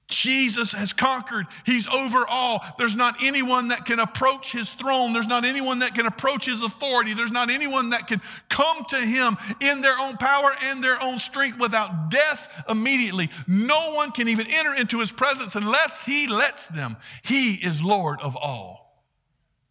Jesus 0.08 0.74
has 0.74 0.94
conquered. 0.94 1.48
He's 1.66 1.88
over 1.88 2.28
all. 2.28 2.64
There's 2.78 2.96
not 2.96 3.24
anyone 3.24 3.70
that 3.70 3.88
can 3.88 4.00
approach 4.00 4.52
his 4.52 4.74
throne. 4.74 5.12
There's 5.12 5.26
not 5.26 5.44
anyone 5.44 5.80
that 5.80 5.96
can 5.96 6.06
approach 6.06 6.46
his 6.46 6.62
authority. 6.62 7.16
There's 7.16 7.32
not 7.32 7.50
anyone 7.50 7.90
that 7.90 8.08
can 8.08 8.22
come 8.48 8.86
to 8.90 8.98
him 9.00 9.36
in 9.60 9.82
their 9.82 9.98
own 9.98 10.18
power 10.18 10.52
and 10.62 10.84
their 10.84 11.02
own 11.02 11.18
strength 11.18 11.58
without 11.58 12.12
death 12.12 12.64
immediately. 12.70 13.32
No 13.48 13.96
one 13.96 14.12
can 14.12 14.28
even 14.28 14.46
enter 14.46 14.76
into 14.76 15.00
his 15.00 15.12
presence 15.12 15.56
unless 15.56 16.04
he 16.04 16.28
lets 16.28 16.68
them. 16.68 16.96
He 17.24 17.56
is 17.56 17.82
Lord 17.82 18.22
of 18.22 18.38
all. 18.38 19.04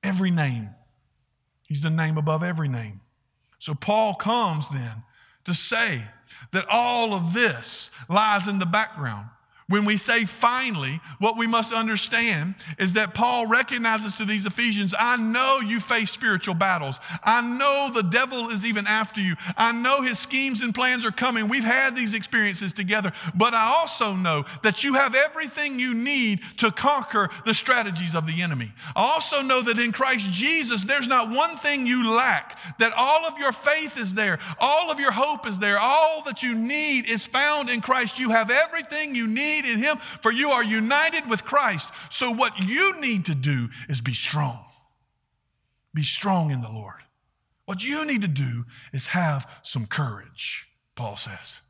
Every 0.03 0.33
name 0.33 0.71
He's 1.67 1.83
the 1.83 1.91
name 1.91 2.17
above 2.17 2.43
every 2.43 2.69
name. 2.69 3.01
So 3.59 3.75
Paul 3.75 4.15
comes 4.15 4.69
then 4.69 5.03
to 5.45 5.55
say 5.55 6.03
that 6.53 6.67
all 6.71 7.15
of 7.15 7.33
this 7.33 7.91
lies 8.09 8.49
in 8.49 8.59
the 8.59 8.67
background. 8.67 9.29
When 9.69 9.85
we 9.85 9.97
say 9.97 10.27
finally, 10.27 11.01
what 11.19 11.37
we 11.37 11.49
must 11.49 11.73
understand 11.73 12.55
is 12.79 12.93
that 12.93 13.15
Paul 13.15 13.49
recognizes 13.49 14.15
to 14.15 14.25
these 14.25 14.47
Ephesians, 14.47 14.95
I 14.97 15.17
know 15.17 15.59
you 15.59 15.81
face 15.81 16.13
spiritual 16.13 16.55
battles. 16.55 17.01
I 17.25 17.43
know 17.43 17.91
the 17.93 18.05
devil 18.05 18.51
is 18.51 18.65
even 18.65 18.87
after 18.87 19.21
you. 19.21 19.35
I 19.57 19.73
know 19.73 20.03
his 20.03 20.21
schemes 20.21 20.61
and 20.61 20.73
plans 20.73 21.05
are 21.05 21.11
coming. 21.11 21.49
We've 21.49 21.65
had 21.65 21.97
these 21.97 22.15
experiences 22.15 22.73
together. 22.73 23.13
But 23.35 23.55
I 23.55 23.65
also 23.65 24.15
know 24.15 24.45
that 24.63 24.85
you 24.85 24.95
have 24.95 25.17
everything 25.17 25.81
you 25.81 25.95
need 25.95 26.43
to 26.59 26.71
conquer 26.71 27.29
the 27.45 27.53
strategies 27.53 28.15
of 28.15 28.29
the 28.29 28.43
enemy. 28.43 28.73
I 28.95 29.03
also 29.03 29.43
know 29.43 29.63
that 29.63 29.81
in 29.81 29.91
Christ 29.91 30.31
Jesus, 30.31 30.85
there's 30.85 31.09
not 31.09 31.29
one 31.29 31.57
thing 31.57 31.89
you 31.89 32.09
lack, 32.09 32.57
that 32.79 32.93
all 32.97 33.27
of 33.27 33.37
your 33.37 33.51
faith 33.51 33.99
is 33.99 34.15
there, 34.15 34.39
all 34.61 34.93
of 34.93 35.01
your 35.01 35.11
hope 35.11 35.45
is 35.45 35.59
there, 35.59 35.81
all 35.81 36.23
that 36.23 36.45
you 36.45 36.55
need 36.55 37.07
is 37.07 37.27
found 37.27 37.69
in 37.69 37.81
Christ. 37.81 38.21
You 38.21 38.31
have 38.31 38.53
everything 38.53 39.17
you 39.17 39.27
need 39.27 39.56
in 39.65 39.79
Him, 39.79 39.97
for 40.23 40.31
you 40.31 40.51
are 40.51 40.63
united 40.63 41.29
with 41.29 41.45
Christ. 41.45 41.91
So, 42.11 42.31
what 42.31 42.59
you 42.59 43.01
need 43.01 43.25
to 43.27 43.35
do 43.35 43.69
is 43.89 44.01
be 44.01 44.15
strong. 44.15 44.65
Be 45.95 46.03
strong 46.03 46.51
in 46.51 46.61
the 46.61 46.71
Lord. 46.71 47.03
What 47.65 47.83
you 47.83 48.05
need 48.05 48.23
to 48.23 48.29
do 48.29 48.65
is 48.93 49.07
have 49.07 49.49
some 49.63 49.87
courage, 49.87 50.69
Paul 50.95 51.17
says. 51.17 51.61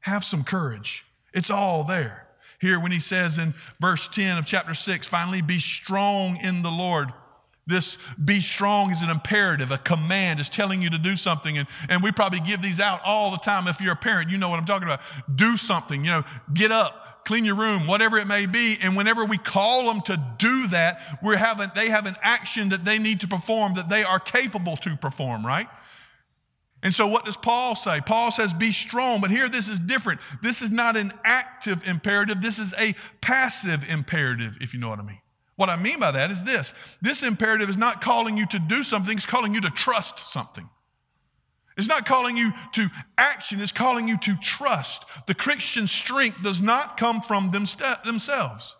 Have 0.00 0.24
some 0.24 0.44
courage. 0.44 1.04
It's 1.32 1.50
all 1.50 1.84
there. 1.84 2.26
Here, 2.60 2.80
when 2.80 2.92
he 2.92 3.00
says 3.00 3.38
in 3.38 3.54
verse 3.80 4.08
10 4.08 4.38
of 4.38 4.46
chapter 4.46 4.74
6, 4.74 5.06
finally, 5.06 5.42
be 5.42 5.58
strong 5.58 6.38
in 6.38 6.62
the 6.62 6.70
Lord. 6.70 7.12
This 7.66 7.98
be 8.24 8.40
strong 8.40 8.92
is 8.92 9.02
an 9.02 9.10
imperative, 9.10 9.72
a 9.72 9.78
command, 9.78 10.38
is 10.38 10.48
telling 10.48 10.80
you 10.80 10.90
to 10.90 10.98
do 10.98 11.16
something. 11.16 11.58
And, 11.58 11.66
and 11.88 12.00
we 12.00 12.12
probably 12.12 12.40
give 12.40 12.62
these 12.62 12.78
out 12.78 13.00
all 13.04 13.32
the 13.32 13.38
time. 13.38 13.66
If 13.66 13.80
you're 13.80 13.94
a 13.94 13.96
parent, 13.96 14.30
you 14.30 14.38
know 14.38 14.48
what 14.48 14.60
I'm 14.60 14.66
talking 14.66 14.86
about. 14.86 15.00
Do 15.34 15.56
something, 15.56 16.04
you 16.04 16.10
know, 16.12 16.22
get 16.54 16.70
up, 16.70 17.24
clean 17.24 17.44
your 17.44 17.56
room, 17.56 17.88
whatever 17.88 18.18
it 18.18 18.26
may 18.26 18.46
be. 18.46 18.78
And 18.80 18.96
whenever 18.96 19.24
we 19.24 19.36
call 19.36 19.86
them 19.86 20.00
to 20.02 20.16
do 20.38 20.68
that, 20.68 21.18
we're 21.24 21.36
having, 21.36 21.72
they 21.74 21.88
have 21.88 22.06
an 22.06 22.16
action 22.22 22.68
that 22.68 22.84
they 22.84 22.98
need 22.98 23.20
to 23.20 23.28
perform 23.28 23.74
that 23.74 23.88
they 23.88 24.04
are 24.04 24.20
capable 24.20 24.76
to 24.78 24.96
perform, 24.96 25.44
right? 25.44 25.66
And 26.84 26.94
so, 26.94 27.08
what 27.08 27.24
does 27.24 27.36
Paul 27.36 27.74
say? 27.74 28.00
Paul 28.00 28.30
says, 28.30 28.52
be 28.54 28.70
strong. 28.70 29.20
But 29.20 29.32
here, 29.32 29.48
this 29.48 29.68
is 29.68 29.80
different. 29.80 30.20
This 30.40 30.62
is 30.62 30.70
not 30.70 30.96
an 30.96 31.12
active 31.24 31.82
imperative, 31.84 32.40
this 32.40 32.60
is 32.60 32.72
a 32.78 32.94
passive 33.20 33.90
imperative, 33.90 34.58
if 34.60 34.72
you 34.72 34.78
know 34.78 34.88
what 34.88 35.00
I 35.00 35.02
mean. 35.02 35.18
What 35.56 35.70
I 35.70 35.76
mean 35.76 35.98
by 35.98 36.10
that 36.12 36.30
is 36.30 36.42
this 36.44 36.74
this 37.00 37.22
imperative 37.22 37.68
is 37.68 37.76
not 37.76 38.00
calling 38.00 38.36
you 38.36 38.46
to 38.46 38.58
do 38.58 38.82
something, 38.82 39.16
it's 39.16 39.26
calling 39.26 39.54
you 39.54 39.60
to 39.62 39.70
trust 39.70 40.18
something. 40.18 40.68
It's 41.76 41.88
not 41.88 42.06
calling 42.06 42.38
you 42.38 42.52
to 42.72 42.88
action, 43.18 43.60
it's 43.60 43.72
calling 43.72 44.08
you 44.08 44.16
to 44.18 44.36
trust. 44.36 45.04
The 45.26 45.34
Christian 45.34 45.86
strength 45.86 46.42
does 46.42 46.60
not 46.60 46.96
come 46.96 47.20
from 47.20 47.50
them 47.50 47.66
themselves. 48.04 48.76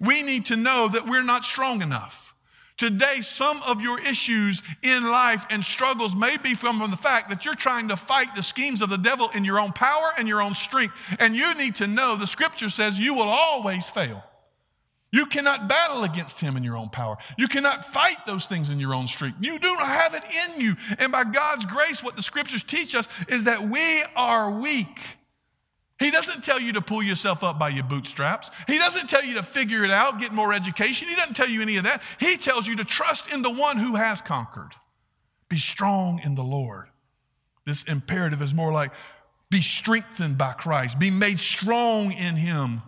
We 0.00 0.22
need 0.22 0.46
to 0.46 0.56
know 0.56 0.88
that 0.88 1.06
we're 1.06 1.22
not 1.22 1.44
strong 1.44 1.82
enough. 1.82 2.34
Today, 2.78 3.20
some 3.20 3.62
of 3.62 3.80
your 3.80 4.00
issues 4.00 4.62
in 4.82 5.04
life 5.04 5.44
and 5.50 5.62
struggles 5.62 6.16
may 6.16 6.36
be 6.36 6.54
from 6.54 6.78
the 6.90 6.96
fact 6.96 7.28
that 7.30 7.44
you're 7.44 7.54
trying 7.54 7.88
to 7.88 7.96
fight 7.96 8.34
the 8.34 8.42
schemes 8.42 8.82
of 8.82 8.90
the 8.90 8.96
devil 8.96 9.28
in 9.34 9.44
your 9.44 9.60
own 9.60 9.72
power 9.72 10.10
and 10.18 10.26
your 10.26 10.42
own 10.42 10.54
strength. 10.54 10.94
And 11.20 11.36
you 11.36 11.54
need 11.54 11.76
to 11.76 11.86
know 11.86 12.16
the 12.16 12.26
scripture 12.26 12.68
says 12.68 12.98
you 12.98 13.14
will 13.14 13.22
always 13.28 13.88
fail. 13.88 14.24
You 15.12 15.26
cannot 15.26 15.68
battle 15.68 16.04
against 16.04 16.40
him 16.40 16.56
in 16.56 16.64
your 16.64 16.76
own 16.76 16.88
power. 16.88 17.18
You 17.36 17.46
cannot 17.46 17.92
fight 17.92 18.24
those 18.26 18.46
things 18.46 18.70
in 18.70 18.80
your 18.80 18.94
own 18.94 19.06
strength. 19.06 19.36
You 19.40 19.58
do 19.58 19.74
not 19.76 19.86
have 19.86 20.14
it 20.14 20.22
in 20.24 20.60
you. 20.60 20.76
And 20.98 21.12
by 21.12 21.24
God's 21.24 21.66
grace, 21.66 22.02
what 22.02 22.16
the 22.16 22.22
scriptures 22.22 22.62
teach 22.62 22.94
us 22.94 23.10
is 23.28 23.44
that 23.44 23.60
we 23.60 24.02
are 24.16 24.58
weak. 24.58 24.98
He 25.98 26.10
doesn't 26.10 26.42
tell 26.42 26.58
you 26.58 26.72
to 26.72 26.80
pull 26.80 27.02
yourself 27.02 27.44
up 27.44 27.58
by 27.58 27.68
your 27.68 27.84
bootstraps. 27.84 28.50
He 28.66 28.78
doesn't 28.78 29.08
tell 29.08 29.22
you 29.22 29.34
to 29.34 29.42
figure 29.42 29.84
it 29.84 29.90
out, 29.90 30.18
get 30.18 30.32
more 30.32 30.52
education. 30.52 31.08
He 31.08 31.14
doesn't 31.14 31.34
tell 31.34 31.48
you 31.48 31.60
any 31.60 31.76
of 31.76 31.84
that. 31.84 32.02
He 32.18 32.38
tells 32.38 32.66
you 32.66 32.76
to 32.76 32.84
trust 32.84 33.30
in 33.30 33.42
the 33.42 33.50
one 33.50 33.76
who 33.76 33.96
has 33.96 34.22
conquered. 34.22 34.72
Be 35.50 35.58
strong 35.58 36.22
in 36.24 36.34
the 36.34 36.42
Lord. 36.42 36.88
This 37.66 37.84
imperative 37.84 38.40
is 38.40 38.54
more 38.54 38.72
like 38.72 38.92
be 39.50 39.60
strengthened 39.60 40.38
by 40.38 40.54
Christ, 40.54 40.98
be 40.98 41.10
made 41.10 41.38
strong 41.38 42.12
in 42.12 42.34
Him. 42.36 42.80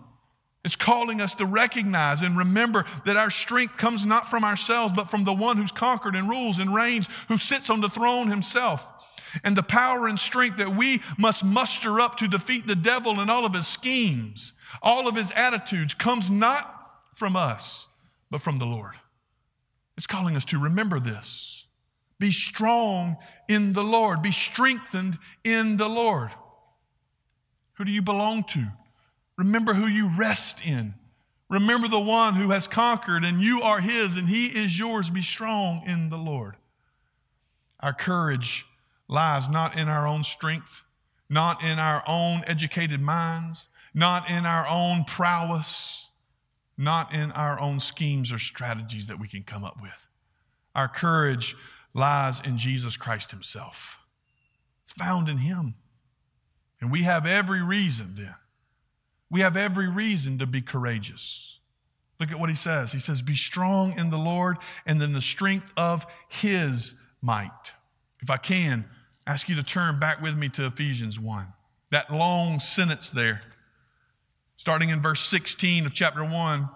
It's 0.65 0.75
calling 0.75 1.21
us 1.21 1.35
to 1.35 1.45
recognize 1.45 2.23
and 2.23 2.35
remember 2.35 2.85
that 3.05 3.15
our 3.15 3.29
strength 3.29 3.77
comes 3.77 4.03
not 4.03 4.29
from 4.29 4.43
ourselves, 4.43 4.91
but 4.91 5.11
from 5.11 5.23
the 5.23 5.31
one 5.33 5.57
who's 5.57 5.71
conquered 5.71 6.15
and 6.15 6.27
rules 6.27 6.57
and 6.57 6.73
reigns, 6.73 7.07
who 7.27 7.37
sits 7.37 7.69
on 7.69 7.81
the 7.81 7.89
throne 7.89 8.27
himself 8.27 8.91
and 9.43 9.55
the 9.55 9.61
power 9.61 10.07
and 10.07 10.17
strength 10.17 10.57
that 10.57 10.75
we 10.75 11.01
must 11.19 11.45
muster 11.45 11.99
up 11.99 12.15
to 12.17 12.27
defeat 12.27 12.65
the 12.65 12.75
devil 12.75 13.19
and 13.19 13.29
all 13.29 13.45
of 13.45 13.53
his 13.53 13.67
schemes, 13.67 14.53
all 14.81 15.07
of 15.07 15.15
his 15.15 15.31
attitudes, 15.35 15.93
comes 15.93 16.31
not 16.31 16.73
from 17.13 17.35
us, 17.35 17.87
but 18.31 18.41
from 18.41 18.57
the 18.57 18.65
Lord. 18.65 18.95
It's 19.97 20.07
calling 20.07 20.35
us 20.35 20.45
to 20.45 20.57
remember 20.57 20.99
this. 20.99 21.67
Be 22.17 22.31
strong 22.31 23.17
in 23.47 23.73
the 23.73 23.83
Lord, 23.83 24.23
be 24.23 24.31
strengthened 24.31 25.19
in 25.43 25.77
the 25.77 25.89
Lord. 25.89 26.31
Who 27.73 27.85
do 27.85 27.91
you 27.91 28.01
belong 28.01 28.45
to? 28.45 28.65
Remember 29.37 29.73
who 29.73 29.87
you 29.87 30.09
rest 30.17 30.65
in. 30.65 30.93
Remember 31.49 31.87
the 31.87 31.99
one 31.99 32.33
who 32.33 32.49
has 32.49 32.67
conquered, 32.67 33.23
and 33.23 33.41
you 33.41 33.61
are 33.61 33.79
his, 33.79 34.17
and 34.17 34.27
he 34.27 34.47
is 34.47 34.77
yours. 34.77 35.09
Be 35.09 35.21
strong 35.21 35.83
in 35.85 36.09
the 36.09 36.17
Lord. 36.17 36.55
Our 37.79 37.93
courage 37.93 38.65
lies 39.07 39.47
not 39.47 39.77
in 39.77 39.87
our 39.87 40.07
own 40.07 40.23
strength, 40.23 40.83
not 41.29 41.63
in 41.63 41.77
our 41.77 42.03
own 42.07 42.43
educated 42.47 43.01
minds, 43.01 43.67
not 43.93 44.29
in 44.29 44.45
our 44.45 44.67
own 44.67 45.03
prowess, 45.03 46.09
not 46.77 47.13
in 47.13 47.31
our 47.31 47.59
own 47.59 47.79
schemes 47.79 48.31
or 48.31 48.39
strategies 48.39 49.07
that 49.07 49.19
we 49.19 49.27
can 49.27 49.43
come 49.43 49.63
up 49.63 49.81
with. 49.81 50.07
Our 50.73 50.87
courage 50.87 51.55
lies 51.93 52.41
in 52.41 52.57
Jesus 52.57 52.97
Christ 52.97 53.31
Himself. 53.31 53.99
It's 54.83 54.91
found 54.91 55.29
in 55.29 55.37
Him. 55.37 55.75
And 56.81 56.91
we 56.91 57.03
have 57.03 57.25
every 57.25 57.63
reason 57.63 58.15
then. 58.15 58.35
We 59.29 59.41
have 59.41 59.57
every 59.57 59.87
reason 59.87 60.39
to 60.39 60.45
be 60.45 60.61
courageous. 60.61 61.59
Look 62.19 62.31
at 62.31 62.39
what 62.39 62.49
he 62.49 62.55
says. 62.55 62.91
He 62.91 62.99
says, 62.99 63.21
Be 63.21 63.35
strong 63.35 63.97
in 63.97 64.09
the 64.09 64.17
Lord 64.17 64.57
and 64.85 65.01
in 65.01 65.13
the 65.13 65.21
strength 65.21 65.71
of 65.75 66.05
his 66.29 66.95
might. 67.21 67.73
If 68.21 68.29
I 68.29 68.37
can, 68.37 68.85
ask 69.27 69.49
you 69.49 69.55
to 69.55 69.63
turn 69.63 69.99
back 69.99 70.21
with 70.21 70.37
me 70.37 70.49
to 70.49 70.65
Ephesians 70.65 71.19
1. 71.19 71.47
That 71.91 72.13
long 72.13 72.59
sentence 72.59 73.09
there, 73.09 73.41
starting 74.57 74.89
in 74.89 75.01
verse 75.01 75.21
16 75.21 75.85
of 75.85 75.93
chapter 75.93 76.23
1. 76.23 76.69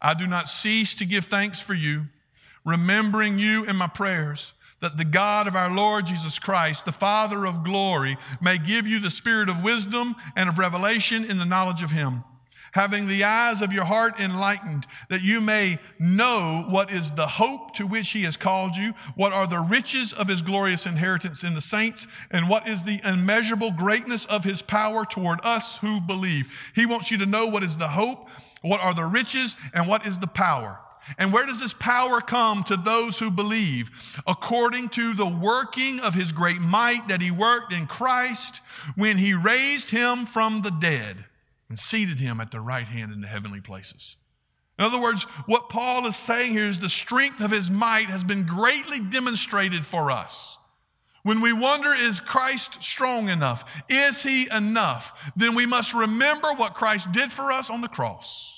I 0.00 0.14
do 0.14 0.26
not 0.26 0.48
cease 0.48 0.94
to 0.96 1.04
give 1.04 1.24
thanks 1.24 1.60
for 1.60 1.74
you, 1.74 2.06
remembering 2.64 3.38
you 3.38 3.64
in 3.64 3.76
my 3.76 3.88
prayers, 3.88 4.52
that 4.80 4.96
the 4.96 5.04
God 5.04 5.46
of 5.46 5.56
our 5.56 5.70
Lord 5.70 6.06
Jesus 6.06 6.38
Christ, 6.38 6.84
the 6.84 6.92
Father 6.92 7.46
of 7.46 7.64
glory, 7.64 8.16
may 8.40 8.58
give 8.58 8.86
you 8.86 8.98
the 9.00 9.10
spirit 9.10 9.48
of 9.48 9.62
wisdom 9.62 10.14
and 10.36 10.48
of 10.48 10.58
revelation 10.58 11.24
in 11.24 11.38
the 11.38 11.44
knowledge 11.44 11.82
of 11.82 11.90
him 11.90 12.24
having 12.72 13.06
the 13.06 13.24
eyes 13.24 13.62
of 13.62 13.72
your 13.72 13.84
heart 13.84 14.20
enlightened, 14.20 14.86
that 15.08 15.22
you 15.22 15.40
may 15.40 15.78
know 15.98 16.64
what 16.68 16.92
is 16.92 17.12
the 17.12 17.26
hope 17.26 17.74
to 17.74 17.86
which 17.86 18.10
he 18.10 18.22
has 18.22 18.36
called 18.36 18.76
you, 18.76 18.92
what 19.14 19.32
are 19.32 19.46
the 19.46 19.58
riches 19.58 20.12
of 20.12 20.28
his 20.28 20.42
glorious 20.42 20.86
inheritance 20.86 21.44
in 21.44 21.54
the 21.54 21.60
saints, 21.60 22.06
and 22.30 22.48
what 22.48 22.68
is 22.68 22.82
the 22.82 23.00
immeasurable 23.04 23.72
greatness 23.72 24.24
of 24.26 24.44
his 24.44 24.62
power 24.62 25.04
toward 25.04 25.40
us 25.42 25.78
who 25.78 26.00
believe. 26.00 26.52
He 26.74 26.86
wants 26.86 27.10
you 27.10 27.18
to 27.18 27.26
know 27.26 27.46
what 27.46 27.62
is 27.62 27.76
the 27.76 27.88
hope, 27.88 28.28
what 28.62 28.80
are 28.80 28.94
the 28.94 29.04
riches, 29.04 29.56
and 29.72 29.88
what 29.88 30.06
is 30.06 30.18
the 30.18 30.26
power. 30.26 30.78
And 31.16 31.32
where 31.32 31.46
does 31.46 31.60
this 31.60 31.74
power 31.74 32.20
come 32.20 32.62
to 32.64 32.76
those 32.76 33.18
who 33.18 33.30
believe? 33.30 33.90
According 34.26 34.90
to 34.90 35.14
the 35.14 35.26
working 35.26 36.00
of 36.00 36.14
his 36.14 36.32
great 36.32 36.60
might 36.60 37.08
that 37.08 37.22
he 37.22 37.30
worked 37.30 37.72
in 37.72 37.86
Christ 37.86 38.60
when 38.96 39.16
he 39.16 39.32
raised 39.32 39.90
him 39.90 40.26
from 40.26 40.60
the 40.60 40.70
dead 40.70 41.24
and 41.68 41.78
seated 41.78 42.18
him 42.18 42.40
at 42.40 42.50
the 42.50 42.60
right 42.60 42.86
hand 42.86 43.12
in 43.12 43.20
the 43.20 43.26
heavenly 43.26 43.60
places. 43.60 44.16
In 44.78 44.84
other 44.84 45.00
words, 45.00 45.24
what 45.46 45.70
Paul 45.70 46.06
is 46.06 46.16
saying 46.16 46.52
here 46.52 46.64
is 46.64 46.78
the 46.78 46.88
strength 46.88 47.40
of 47.40 47.50
his 47.50 47.70
might 47.70 48.06
has 48.06 48.22
been 48.22 48.44
greatly 48.44 49.00
demonstrated 49.00 49.84
for 49.84 50.10
us. 50.10 50.58
When 51.24 51.40
we 51.40 51.52
wonder, 51.52 51.92
is 51.92 52.20
Christ 52.20 52.82
strong 52.82 53.28
enough? 53.28 53.64
Is 53.88 54.22
he 54.22 54.48
enough? 54.50 55.12
Then 55.36 55.54
we 55.54 55.66
must 55.66 55.94
remember 55.94 56.52
what 56.52 56.74
Christ 56.74 57.12
did 57.12 57.32
for 57.32 57.50
us 57.50 57.70
on 57.70 57.80
the 57.80 57.88
cross. 57.88 58.57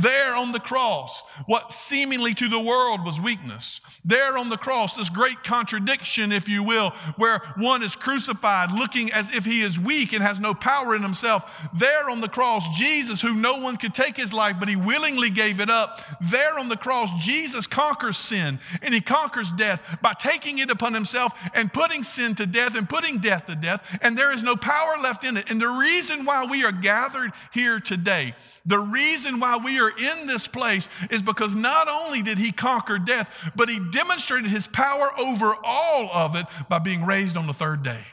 There 0.00 0.34
on 0.34 0.52
the 0.52 0.60
cross, 0.60 1.22
what 1.46 1.72
seemingly 1.72 2.34
to 2.34 2.48
the 2.48 2.60
world 2.60 3.04
was 3.04 3.20
weakness. 3.20 3.80
There 4.04 4.38
on 4.38 4.48
the 4.48 4.56
cross, 4.56 4.96
this 4.96 5.10
great 5.10 5.42
contradiction, 5.44 6.32
if 6.32 6.48
you 6.48 6.62
will, 6.62 6.90
where 7.16 7.42
one 7.56 7.82
is 7.82 7.96
crucified 7.96 8.72
looking 8.72 9.12
as 9.12 9.30
if 9.30 9.44
he 9.44 9.62
is 9.62 9.78
weak 9.78 10.12
and 10.12 10.22
has 10.22 10.40
no 10.40 10.54
power 10.54 10.94
in 10.94 11.02
himself. 11.02 11.44
There 11.74 12.08
on 12.08 12.20
the 12.20 12.28
cross, 12.28 12.66
Jesus, 12.78 13.20
who 13.20 13.34
no 13.34 13.58
one 13.58 13.76
could 13.76 13.94
take 13.94 14.16
his 14.16 14.32
life, 14.32 14.56
but 14.58 14.68
he 14.68 14.76
willingly 14.76 15.30
gave 15.30 15.60
it 15.60 15.70
up. 15.70 16.00
There 16.20 16.58
on 16.58 16.68
the 16.68 16.76
cross, 16.76 17.10
Jesus 17.24 17.66
conquers 17.66 18.16
sin 18.16 18.58
and 18.82 18.94
he 18.94 19.00
conquers 19.00 19.52
death 19.52 19.98
by 20.02 20.14
taking 20.14 20.58
it 20.58 20.70
upon 20.70 20.94
himself 20.94 21.32
and 21.54 21.72
putting 21.72 22.02
sin 22.02 22.34
to 22.36 22.46
death 22.46 22.74
and 22.74 22.88
putting 22.88 23.18
death 23.18 23.46
to 23.46 23.54
death. 23.54 23.82
And 24.00 24.16
there 24.16 24.32
is 24.32 24.42
no 24.42 24.56
power 24.56 24.96
left 25.00 25.24
in 25.24 25.36
it. 25.36 25.50
And 25.50 25.60
the 25.60 25.68
reason 25.68 26.24
why 26.24 26.46
we 26.46 26.64
are 26.64 26.72
gathered 26.72 27.32
here 27.52 27.80
today, 27.80 28.34
the 28.64 28.78
reason 28.78 29.40
why 29.40 29.56
we 29.56 29.78
are 29.80 29.89
in 29.90 30.26
this 30.26 30.48
place 30.48 30.88
is 31.10 31.22
because 31.22 31.54
not 31.54 31.88
only 31.88 32.22
did 32.22 32.38
he 32.38 32.52
conquer 32.52 32.98
death, 32.98 33.30
but 33.54 33.68
he 33.68 33.80
demonstrated 33.92 34.50
his 34.50 34.66
power 34.66 35.10
over 35.18 35.54
all 35.64 36.10
of 36.12 36.36
it 36.36 36.46
by 36.68 36.78
being 36.78 37.04
raised 37.04 37.36
on 37.36 37.46
the 37.46 37.52
third 37.52 37.82
day. 37.82 38.04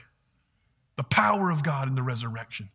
The 0.96 1.04
power 1.04 1.52
of 1.52 1.63
God 1.63 1.88
in 1.88 1.96
the 1.96 2.04
resurrection. 2.04 2.70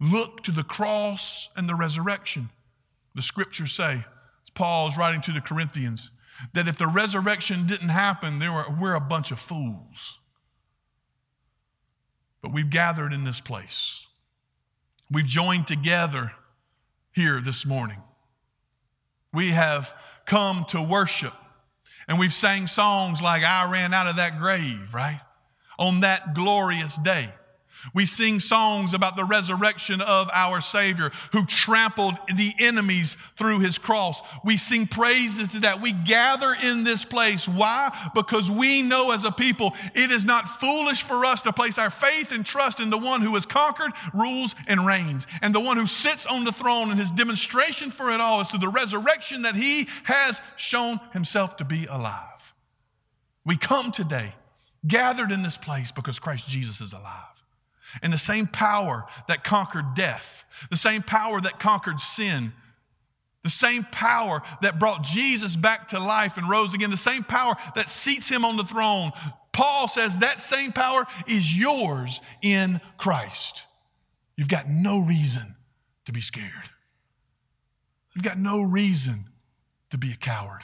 Look 0.00 0.42
to 0.44 0.52
the 0.52 0.64
cross 0.64 1.48
and 1.56 1.68
the 1.68 1.74
resurrection. 1.74 2.50
The 3.14 3.22
scriptures 3.22 3.72
say, 3.72 4.04
as 4.42 4.50
Paul 4.54 4.88
is 4.88 4.96
writing 4.96 5.20
to 5.22 5.32
the 5.32 5.40
Corinthians, 5.40 6.10
that 6.52 6.68
if 6.68 6.78
the 6.78 6.86
resurrection 6.86 7.66
didn't 7.66 7.88
happen, 7.88 8.38
were, 8.38 8.66
we're 8.80 8.94
a 8.94 9.00
bunch 9.00 9.32
of 9.32 9.40
fools. 9.40 10.18
But 12.42 12.52
we've 12.52 12.70
gathered 12.70 13.12
in 13.12 13.24
this 13.24 13.40
place. 13.40 14.06
We've 15.10 15.26
joined 15.26 15.66
together 15.66 16.32
here 17.18 17.40
this 17.40 17.66
morning. 17.66 18.00
We 19.34 19.50
have 19.50 19.92
come 20.24 20.64
to 20.68 20.80
worship 20.80 21.34
and 22.06 22.16
we've 22.16 22.32
sang 22.32 22.68
songs 22.68 23.20
like 23.20 23.42
I 23.42 23.68
ran 23.68 23.92
out 23.92 24.06
of 24.06 24.16
that 24.16 24.38
grave, 24.38 24.94
right? 24.94 25.20
On 25.80 25.98
that 26.00 26.32
glorious 26.32 26.96
day. 26.96 27.28
We 27.94 28.06
sing 28.06 28.40
songs 28.40 28.94
about 28.94 29.16
the 29.16 29.24
resurrection 29.24 30.00
of 30.00 30.28
our 30.32 30.60
Savior 30.60 31.10
who 31.32 31.46
trampled 31.46 32.14
the 32.34 32.52
enemies 32.58 33.16
through 33.36 33.60
his 33.60 33.78
cross. 33.78 34.22
We 34.44 34.56
sing 34.56 34.86
praises 34.86 35.48
to 35.48 35.60
that. 35.60 35.80
We 35.80 35.92
gather 35.92 36.54
in 36.54 36.84
this 36.84 37.04
place. 37.04 37.48
Why? 37.48 37.96
Because 38.14 38.50
we 38.50 38.82
know 38.82 39.10
as 39.10 39.24
a 39.24 39.32
people 39.32 39.74
it 39.94 40.10
is 40.10 40.24
not 40.24 40.48
foolish 40.48 41.02
for 41.02 41.24
us 41.24 41.42
to 41.42 41.52
place 41.52 41.78
our 41.78 41.90
faith 41.90 42.32
and 42.32 42.44
trust 42.44 42.80
in 42.80 42.90
the 42.90 42.98
one 42.98 43.20
who 43.20 43.34
has 43.34 43.46
conquered, 43.46 43.92
rules, 44.14 44.54
and 44.66 44.86
reigns, 44.86 45.26
and 45.42 45.54
the 45.54 45.60
one 45.60 45.76
who 45.76 45.86
sits 45.86 46.26
on 46.26 46.44
the 46.44 46.52
throne. 46.52 46.90
And 46.90 46.98
his 46.98 47.10
demonstration 47.10 47.90
for 47.90 48.10
it 48.10 48.20
all 48.20 48.40
is 48.40 48.48
through 48.48 48.60
the 48.60 48.68
resurrection 48.68 49.42
that 49.42 49.54
he 49.54 49.88
has 50.04 50.42
shown 50.56 51.00
himself 51.12 51.56
to 51.58 51.64
be 51.64 51.86
alive. 51.86 52.54
We 53.44 53.56
come 53.56 53.92
today 53.92 54.34
gathered 54.86 55.32
in 55.32 55.42
this 55.42 55.56
place 55.56 55.90
because 55.92 56.18
Christ 56.18 56.48
Jesus 56.48 56.80
is 56.80 56.92
alive. 56.92 57.37
And 58.02 58.12
the 58.12 58.18
same 58.18 58.46
power 58.46 59.04
that 59.28 59.44
conquered 59.44 59.94
death, 59.94 60.44
the 60.70 60.76
same 60.76 61.02
power 61.02 61.40
that 61.40 61.58
conquered 61.58 62.00
sin, 62.00 62.52
the 63.42 63.50
same 63.50 63.84
power 63.84 64.42
that 64.62 64.78
brought 64.78 65.02
Jesus 65.02 65.56
back 65.56 65.88
to 65.88 66.00
life 66.00 66.36
and 66.36 66.48
rose 66.48 66.74
again, 66.74 66.90
the 66.90 66.96
same 66.96 67.24
power 67.24 67.56
that 67.74 67.88
seats 67.88 68.28
him 68.28 68.44
on 68.44 68.56
the 68.56 68.64
throne. 68.64 69.12
Paul 69.52 69.88
says 69.88 70.18
that 70.18 70.40
same 70.40 70.72
power 70.72 71.06
is 71.26 71.56
yours 71.56 72.20
in 72.42 72.80
Christ. 72.98 73.64
You've 74.36 74.48
got 74.48 74.68
no 74.68 75.00
reason 75.00 75.56
to 76.04 76.12
be 76.12 76.20
scared. 76.20 76.70
You've 78.14 78.24
got 78.24 78.38
no 78.38 78.60
reason 78.60 79.26
to 79.90 79.98
be 79.98 80.12
a 80.12 80.16
coward. 80.16 80.62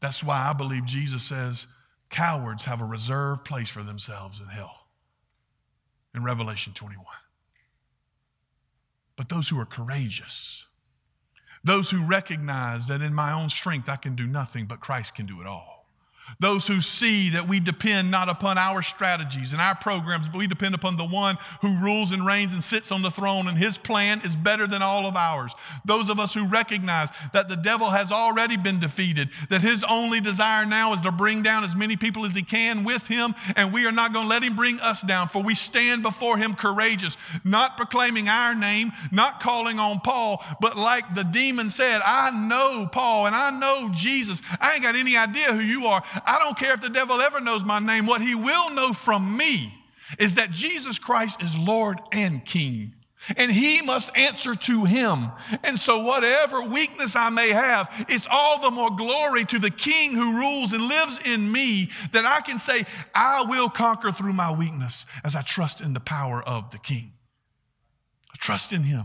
That's 0.00 0.22
why 0.22 0.48
I 0.48 0.52
believe 0.52 0.84
Jesus 0.84 1.22
says 1.22 1.66
cowards 2.10 2.64
have 2.64 2.80
a 2.80 2.84
reserved 2.84 3.44
place 3.44 3.70
for 3.70 3.82
themselves 3.82 4.40
in 4.40 4.46
hell 4.46 4.81
in 6.14 6.24
Revelation 6.24 6.72
21. 6.72 7.04
But 9.16 9.28
those 9.28 9.48
who 9.48 9.58
are 9.60 9.66
courageous, 9.66 10.66
those 11.64 11.90
who 11.90 12.04
recognize 12.04 12.88
that 12.88 13.02
in 13.02 13.14
my 13.14 13.32
own 13.32 13.50
strength 13.50 13.88
I 13.88 13.96
can 13.96 14.16
do 14.16 14.26
nothing, 14.26 14.66
but 14.66 14.80
Christ 14.80 15.14
can 15.14 15.26
do 15.26 15.40
it 15.40 15.46
all. 15.46 15.71
Those 16.40 16.66
who 16.66 16.80
see 16.80 17.30
that 17.30 17.46
we 17.46 17.60
depend 17.60 18.10
not 18.10 18.28
upon 18.28 18.58
our 18.58 18.82
strategies 18.82 19.52
and 19.52 19.62
our 19.62 19.76
programs, 19.76 20.28
but 20.28 20.38
we 20.38 20.48
depend 20.48 20.74
upon 20.74 20.96
the 20.96 21.04
one 21.04 21.38
who 21.60 21.76
rules 21.76 22.10
and 22.10 22.26
reigns 22.26 22.52
and 22.52 22.64
sits 22.64 22.90
on 22.90 23.02
the 23.02 23.10
throne, 23.10 23.46
and 23.46 23.56
his 23.56 23.78
plan 23.78 24.20
is 24.24 24.34
better 24.34 24.66
than 24.66 24.82
all 24.82 25.06
of 25.06 25.14
ours. 25.14 25.54
Those 25.84 26.08
of 26.08 26.18
us 26.18 26.34
who 26.34 26.46
recognize 26.46 27.10
that 27.32 27.48
the 27.48 27.56
devil 27.56 27.90
has 27.90 28.10
already 28.10 28.56
been 28.56 28.80
defeated, 28.80 29.30
that 29.50 29.62
his 29.62 29.84
only 29.84 30.20
desire 30.20 30.66
now 30.66 30.92
is 30.92 31.00
to 31.02 31.12
bring 31.12 31.42
down 31.42 31.64
as 31.64 31.76
many 31.76 31.96
people 31.96 32.24
as 32.26 32.34
he 32.34 32.42
can 32.42 32.82
with 32.82 33.06
him, 33.06 33.34
and 33.54 33.72
we 33.72 33.86
are 33.86 33.92
not 33.92 34.12
going 34.12 34.24
to 34.24 34.30
let 34.30 34.42
him 34.42 34.56
bring 34.56 34.80
us 34.80 35.00
down, 35.02 35.28
for 35.28 35.42
we 35.42 35.54
stand 35.54 36.02
before 36.02 36.38
him 36.38 36.54
courageous, 36.54 37.16
not 37.44 37.76
proclaiming 37.76 38.28
our 38.28 38.54
name, 38.54 38.90
not 39.12 39.40
calling 39.40 39.78
on 39.78 40.00
Paul, 40.00 40.44
but 40.60 40.76
like 40.76 41.14
the 41.14 41.24
demon 41.24 41.70
said, 41.70 42.00
I 42.04 42.30
know 42.30 42.88
Paul 42.90 43.26
and 43.26 43.36
I 43.36 43.50
know 43.50 43.90
Jesus. 43.94 44.42
I 44.60 44.74
ain't 44.74 44.82
got 44.82 44.96
any 44.96 45.16
idea 45.16 45.52
who 45.52 45.60
you 45.60 45.86
are. 45.86 46.02
I 46.26 46.38
don't 46.38 46.58
care 46.58 46.74
if 46.74 46.80
the 46.80 46.88
devil 46.88 47.20
ever 47.20 47.40
knows 47.40 47.64
my 47.64 47.78
name. 47.78 48.06
What 48.06 48.20
he 48.20 48.34
will 48.34 48.70
know 48.70 48.92
from 48.92 49.36
me 49.36 49.74
is 50.18 50.34
that 50.34 50.50
Jesus 50.50 50.98
Christ 50.98 51.42
is 51.42 51.56
Lord 51.56 52.00
and 52.12 52.44
King. 52.44 52.94
And 53.36 53.52
he 53.52 53.82
must 53.82 54.16
answer 54.16 54.56
to 54.56 54.84
him. 54.84 55.30
And 55.62 55.78
so, 55.78 56.02
whatever 56.02 56.62
weakness 56.62 57.14
I 57.14 57.30
may 57.30 57.50
have, 57.50 57.88
it's 58.08 58.26
all 58.28 58.60
the 58.60 58.70
more 58.70 58.90
glory 58.90 59.44
to 59.46 59.60
the 59.60 59.70
king 59.70 60.12
who 60.12 60.38
rules 60.38 60.72
and 60.72 60.88
lives 60.88 61.20
in 61.24 61.50
me 61.50 61.90
that 62.12 62.26
I 62.26 62.40
can 62.40 62.58
say, 62.58 62.84
I 63.14 63.44
will 63.44 63.68
conquer 63.68 64.10
through 64.10 64.32
my 64.32 64.50
weakness 64.52 65.06
as 65.22 65.36
I 65.36 65.42
trust 65.42 65.80
in 65.80 65.94
the 65.94 66.00
power 66.00 66.42
of 66.42 66.72
the 66.72 66.78
king. 66.78 67.12
I 68.32 68.36
trust 68.38 68.72
in 68.72 68.82
him. 68.82 69.04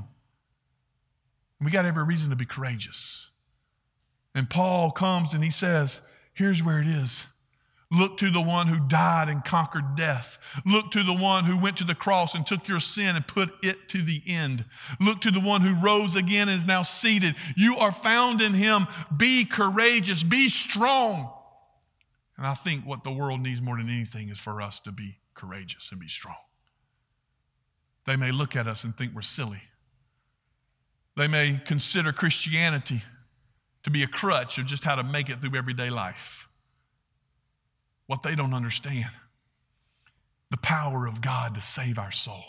We 1.62 1.70
got 1.70 1.86
every 1.86 2.04
reason 2.04 2.32
to 2.32 2.36
be 2.36 2.46
courageous. 2.46 3.30
And 4.34 4.50
Paul 4.50 4.92
comes 4.92 5.34
and 5.34 5.44
he 5.44 5.52
says, 5.52 6.02
Here's 6.38 6.62
where 6.62 6.80
it 6.80 6.88
is. 6.88 7.26
Look 7.92 8.18
to 8.18 8.30
the 8.30 8.42
one 8.42 8.68
who 8.68 8.80
died 8.88 9.28
and 9.28 9.44
conquered 9.44 9.96
death. 9.96 10.38
Look 10.68 10.92
to 10.92 11.02
the 11.02 11.16
one 11.16 11.46
who 11.46 11.58
went 11.58 11.78
to 11.78 11.84
the 11.84 11.96
cross 11.96 12.36
and 12.36 12.46
took 12.46 12.68
your 12.68 12.80
sin 12.80 13.16
and 13.16 13.26
put 13.26 13.50
it 13.64 13.90
to 13.90 14.04
the 14.04 14.22
end. 14.28 14.64
Look 15.00 15.22
to 15.22 15.32
the 15.32 15.40
one 15.40 15.62
who 15.62 15.74
rose 15.84 16.16
again 16.16 16.48
and 16.48 16.60
is 16.60 16.68
now 16.68 16.84
seated. 16.84 17.36
You 17.56 17.78
are 17.78 17.92
found 17.92 18.42
in 18.42 18.54
him. 18.54 18.86
Be 19.16 19.46
courageous, 19.46 20.22
be 20.22 20.48
strong. 20.48 21.32
And 22.38 22.46
I 22.46 22.54
think 22.54 22.86
what 22.86 23.04
the 23.04 23.12
world 23.12 23.42
needs 23.42 23.60
more 23.62 23.78
than 23.78 23.90
anything 23.90 24.30
is 24.30 24.38
for 24.38 24.62
us 24.62 24.80
to 24.82 24.92
be 24.92 25.18
courageous 25.34 25.92
and 25.92 26.00
be 26.00 26.08
strong. 26.08 26.36
They 28.06 28.16
may 28.16 28.32
look 28.32 28.56
at 28.56 28.68
us 28.68 28.84
and 28.84 28.96
think 28.96 29.16
we're 29.16 29.24
silly. 29.24 29.64
They 31.16 31.28
may 31.28 31.60
consider 31.66 32.14
Christianity 32.14 33.02
to 33.88 33.92
be 33.92 34.04
a 34.04 34.08
crutch 34.08 34.58
of 34.58 34.66
just 34.66 34.84
how 34.84 34.96
to 34.96 35.04
make 35.04 35.30
it 35.30 35.40
through 35.40 35.58
everyday 35.58 35.90
life. 35.90 36.50
What 38.06 38.22
they 38.22 38.36
don't 38.36 38.54
understand 38.54 39.10
the 40.52 40.58
power 40.58 41.08
of 41.08 41.22
God 41.22 41.56
to 41.56 41.62
save 41.62 41.98
our 41.98 42.12
soul, 42.12 42.44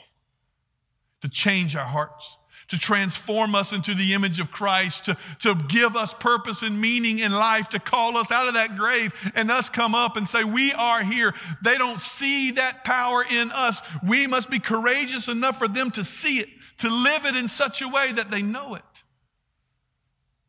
to 1.23 1.29
change 1.29 1.77
our 1.77 1.87
hearts, 1.87 2.39
to 2.69 2.79
transform 2.79 3.55
us 3.55 3.73
into 3.73 3.95
the 3.95 4.15
image 4.15 4.41
of 4.41 4.51
Christ, 4.51 5.05
to, 5.05 5.17
to 5.39 5.55
give 5.55 5.95
us 5.97 6.13
purpose 6.13 6.65
and 6.65 6.81
meaning 6.81 7.21
in 7.21 7.31
life, 7.31 7.69
to 7.69 7.79
call 7.79 8.17
us 8.17 8.33
out 8.33 8.49
of 8.49 8.55
that 8.55 8.77
grave 8.77 9.13
and 9.37 9.49
us 9.49 9.69
come 9.69 9.95
up 9.95 10.17
and 10.17 10.29
say, 10.29 10.43
We 10.43 10.73
are 10.73 11.05
here. 11.05 11.35
They 11.63 11.79
don't 11.79 12.01
see 12.01 12.51
that 12.53 12.83
power 12.83 13.25
in 13.25 13.53
us. 13.53 13.81
We 14.05 14.27
must 14.27 14.51
be 14.51 14.59
courageous 14.59 15.29
enough 15.29 15.57
for 15.57 15.69
them 15.69 15.93
to 15.93 16.05
see 16.05 16.41
it, 16.41 16.49
to 16.79 16.89
live 16.89 17.27
it 17.27 17.37
in 17.37 17.47
such 17.47 17.81
a 17.81 17.89
way 17.89 18.11
that 18.13 18.29
they 18.29 18.43
know 18.43 18.75
it. 18.75 18.83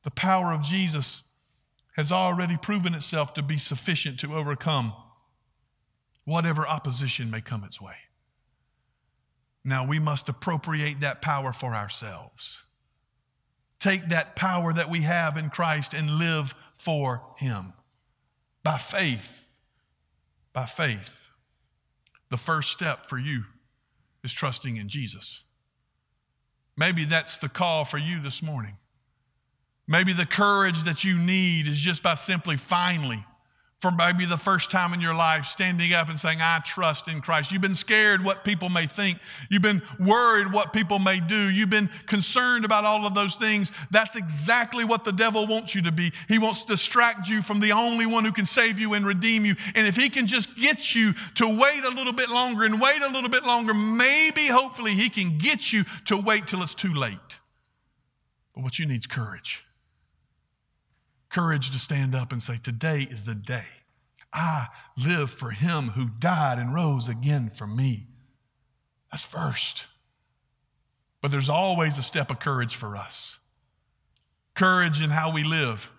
The 0.09 0.15
power 0.15 0.51
of 0.51 0.63
Jesus 0.63 1.21
has 1.95 2.11
already 2.11 2.57
proven 2.57 2.95
itself 2.95 3.35
to 3.35 3.43
be 3.43 3.59
sufficient 3.59 4.19
to 4.21 4.35
overcome 4.35 4.91
whatever 6.25 6.67
opposition 6.67 7.29
may 7.29 7.41
come 7.41 7.63
its 7.63 7.79
way. 7.79 7.93
Now 9.63 9.85
we 9.85 9.99
must 9.99 10.27
appropriate 10.27 11.01
that 11.01 11.21
power 11.21 11.53
for 11.53 11.75
ourselves. 11.75 12.63
Take 13.79 14.09
that 14.09 14.35
power 14.35 14.73
that 14.73 14.89
we 14.89 15.01
have 15.01 15.37
in 15.37 15.51
Christ 15.51 15.93
and 15.93 16.17
live 16.17 16.55
for 16.73 17.21
Him 17.37 17.73
by 18.63 18.79
faith. 18.79 19.47
By 20.53 20.65
faith. 20.65 21.29
The 22.31 22.37
first 22.37 22.71
step 22.71 23.05
for 23.05 23.19
you 23.19 23.43
is 24.23 24.33
trusting 24.33 24.77
in 24.77 24.89
Jesus. 24.89 25.43
Maybe 26.75 27.05
that's 27.05 27.37
the 27.37 27.47
call 27.47 27.85
for 27.85 27.99
you 27.99 28.19
this 28.19 28.41
morning. 28.41 28.77
Maybe 29.89 30.13
the 30.13 30.25
courage 30.25 30.83
that 30.83 31.03
you 31.03 31.17
need 31.17 31.67
is 31.67 31.79
just 31.79 32.03
by 32.03 32.13
simply 32.13 32.57
finally, 32.57 33.25
for 33.79 33.89
maybe 33.89 34.23
the 34.25 34.37
first 34.37 34.69
time 34.69 34.93
in 34.93 35.01
your 35.01 35.15
life, 35.15 35.47
standing 35.47 35.93
up 35.93 36.09
and 36.09 36.19
saying, 36.19 36.41
I 36.41 36.59
trust 36.63 37.07
in 37.07 37.21
Christ. 37.21 37.51
You've 37.51 37.63
been 37.63 37.73
scared 37.73 38.23
what 38.23 38.43
people 38.43 38.69
may 38.69 38.85
think. 38.85 39.17
You've 39.49 39.63
been 39.63 39.81
worried 39.99 40.53
what 40.53 40.73
people 40.73 40.99
may 40.99 41.19
do. 41.19 41.49
You've 41.49 41.71
been 41.71 41.89
concerned 42.05 42.65
about 42.65 42.85
all 42.85 43.07
of 43.07 43.15
those 43.15 43.35
things. 43.35 43.71
That's 43.89 44.15
exactly 44.15 44.85
what 44.85 45.05
the 45.05 45.11
devil 45.11 45.47
wants 45.47 45.73
you 45.73 45.81
to 45.81 45.91
be. 45.91 46.13
He 46.27 46.37
wants 46.37 46.61
to 46.63 46.73
distract 46.73 47.27
you 47.27 47.41
from 47.41 47.59
the 47.59 47.71
only 47.71 48.05
one 48.05 48.23
who 48.23 48.31
can 48.31 48.45
save 48.45 48.77
you 48.77 48.93
and 48.93 49.07
redeem 49.07 49.43
you. 49.43 49.55
And 49.73 49.87
if 49.87 49.95
he 49.95 50.09
can 50.09 50.27
just 50.27 50.55
get 50.55 50.93
you 50.93 51.15
to 51.35 51.47
wait 51.47 51.83
a 51.83 51.89
little 51.89 52.13
bit 52.13 52.29
longer 52.29 52.63
and 52.63 52.79
wait 52.79 53.01
a 53.01 53.07
little 53.07 53.29
bit 53.29 53.43
longer, 53.43 53.73
maybe, 53.73 54.45
hopefully, 54.45 54.93
he 54.93 55.09
can 55.09 55.39
get 55.39 55.73
you 55.73 55.83
to 56.05 56.17
wait 56.17 56.45
till 56.45 56.61
it's 56.61 56.75
too 56.75 56.93
late. 56.93 57.17
But 58.53 58.63
what 58.63 58.77
you 58.77 58.85
need 58.85 58.99
is 58.99 59.07
courage 59.07 59.65
courage 61.29 61.71
to 61.71 61.79
stand 61.79 62.15
up 62.15 62.31
and 62.31 62.41
say, 62.41 62.57
Today 62.57 63.07
is 63.09 63.25
the 63.25 63.35
day. 63.35 63.65
I 64.31 64.67
live 64.97 65.31
for 65.31 65.51
him 65.51 65.89
who 65.89 66.09
died 66.19 66.59
and 66.59 66.73
rose 66.73 67.07
again 67.07 67.49
for 67.49 67.65
me. 67.65 68.07
That's 69.11 69.25
first. 69.25 69.87
But 71.21 71.31
there's 71.31 71.49
always 71.49 71.97
a 71.97 72.03
step 72.03 72.29
of 72.31 72.39
courage 72.39 72.75
for 72.75 72.95
us 72.95 73.39
courage 74.55 75.01
in 75.01 75.09
how 75.09 75.31
we 75.31 75.41
live, 75.41 75.89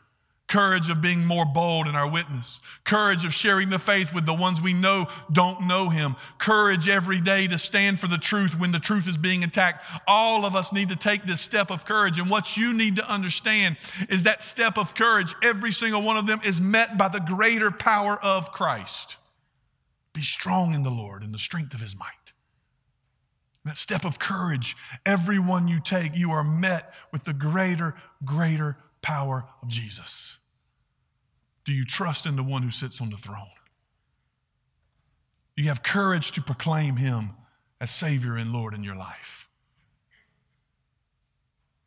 courage 0.51 0.91
of 0.91 1.01
being 1.01 1.25
more 1.25 1.47
bold 1.47 1.87
in 1.87 1.95
our 1.95 2.11
witness, 2.11 2.61
courage 2.85 3.25
of 3.25 3.33
sharing 3.33 3.71
the 3.71 3.79
faith 3.79 4.13
with 4.13 4.27
the 4.27 4.35
ones 4.35 4.61
we 4.61 4.75
know 4.75 5.07
don't 5.33 5.63
know 5.63 5.89
Him, 5.89 6.17
courage 6.39 6.89
every 6.89 7.21
day 7.21 7.47
to 7.47 7.57
stand 7.57 8.01
for 8.01 8.09
the 8.09 8.19
truth 8.19 8.59
when 8.59 8.73
the 8.73 8.81
truth 8.81 9.09
is 9.09 9.17
being 9.17 9.45
attacked. 9.45 9.87
All 10.07 10.45
of 10.45 10.57
us 10.57 10.73
need 10.73 10.89
to 10.89 10.97
take 10.97 11.25
this 11.25 11.41
step 11.41 11.71
of 11.71 11.87
courage. 11.87 12.19
And 12.19 12.29
what 12.29 12.57
you 12.57 12.73
need 12.73 12.97
to 12.97 13.09
understand 13.09 13.79
is 14.09 14.25
that 14.25 14.43
step 14.43 14.77
of 14.77 14.95
courage, 14.95 15.35
every 15.43 15.71
single 15.71 16.03
one 16.03 16.17
of 16.17 16.27
them 16.27 16.41
is 16.45 16.61
met 16.61 16.99
by 16.99 17.09
the 17.09 17.21
greater 17.21 17.71
power 17.71 18.19
of 18.21 18.53
Christ. 18.53 19.17
Be 20.13 20.23
strong 20.23 20.75
in 20.75 20.83
the 20.83 20.91
Lord 20.91 21.23
and 21.23 21.33
the 21.33 21.39
strength 21.39 21.73
of 21.75 21.81
His 21.81 21.97
might. 21.97 22.09
That 23.65 23.77
step 23.77 24.05
of 24.05 24.19
courage, 24.19 24.77
every 25.07 25.39
one 25.39 25.69
you 25.69 25.81
take, 25.81 26.17
you 26.17 26.33
are 26.33 26.43
met 26.43 26.93
with 27.13 27.23
the 27.23 27.33
greater, 27.33 27.95
greater 28.25 28.77
power 29.01 29.45
of 29.63 29.69
Jesus. 29.69 30.39
Do 31.65 31.73
you 31.73 31.85
trust 31.85 32.27
in 32.27 32.37
the 32.37 32.43
one 32.43 32.63
who 32.63 32.71
sits 32.71 33.01
on 33.01 33.11
the 33.11 33.17
throne? 33.17 33.47
Do 35.57 35.63
you 35.63 35.69
have 35.69 35.83
courage 35.83 36.33
to 36.33 36.43
proclaim 36.43 36.97
him 36.97 37.33
as 37.81 37.91
Savior 37.91 38.37
and 38.37 38.53
Lord 38.53 38.75
in 38.75 38.83
your 38.83 38.97
life? 38.97 39.47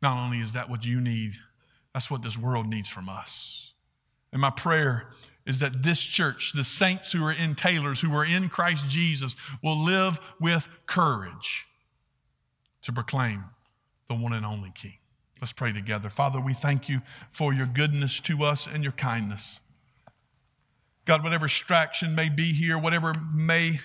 Not 0.00 0.22
only 0.22 0.38
is 0.38 0.52
that 0.52 0.68
what 0.68 0.84
you 0.84 1.00
need, 1.00 1.34
that's 1.92 2.10
what 2.10 2.22
this 2.22 2.36
world 2.36 2.66
needs 2.66 2.88
from 2.88 3.08
us. 3.08 3.72
And 4.32 4.40
my 4.40 4.50
prayer 4.50 5.08
is 5.46 5.60
that 5.60 5.82
this 5.82 6.00
church, 6.00 6.52
the 6.54 6.64
saints 6.64 7.12
who 7.12 7.24
are 7.24 7.32
in 7.32 7.54
Taylors, 7.54 8.00
who 8.00 8.14
are 8.14 8.24
in 8.24 8.48
Christ 8.48 8.88
Jesus, 8.88 9.36
will 9.62 9.78
live 9.78 10.20
with 10.40 10.68
courage 10.86 11.66
to 12.82 12.92
proclaim 12.92 13.44
the 14.08 14.14
one 14.14 14.32
and 14.32 14.44
only 14.44 14.72
King. 14.74 14.98
Let's 15.40 15.52
pray 15.52 15.72
together. 15.72 16.10
Father, 16.10 16.40
we 16.40 16.54
thank 16.54 16.88
you 16.88 17.00
for 17.30 17.52
your 17.52 17.66
goodness 17.66 18.20
to 18.20 18.44
us 18.44 18.66
and 18.66 18.82
your 18.82 18.92
kindness. 18.92 19.60
God, 21.06 21.22
whatever 21.22 21.46
distraction 21.46 22.14
may 22.14 22.28
be 22.28 22.52
here, 22.52 22.78
whatever 22.78 23.12
may 23.34 23.80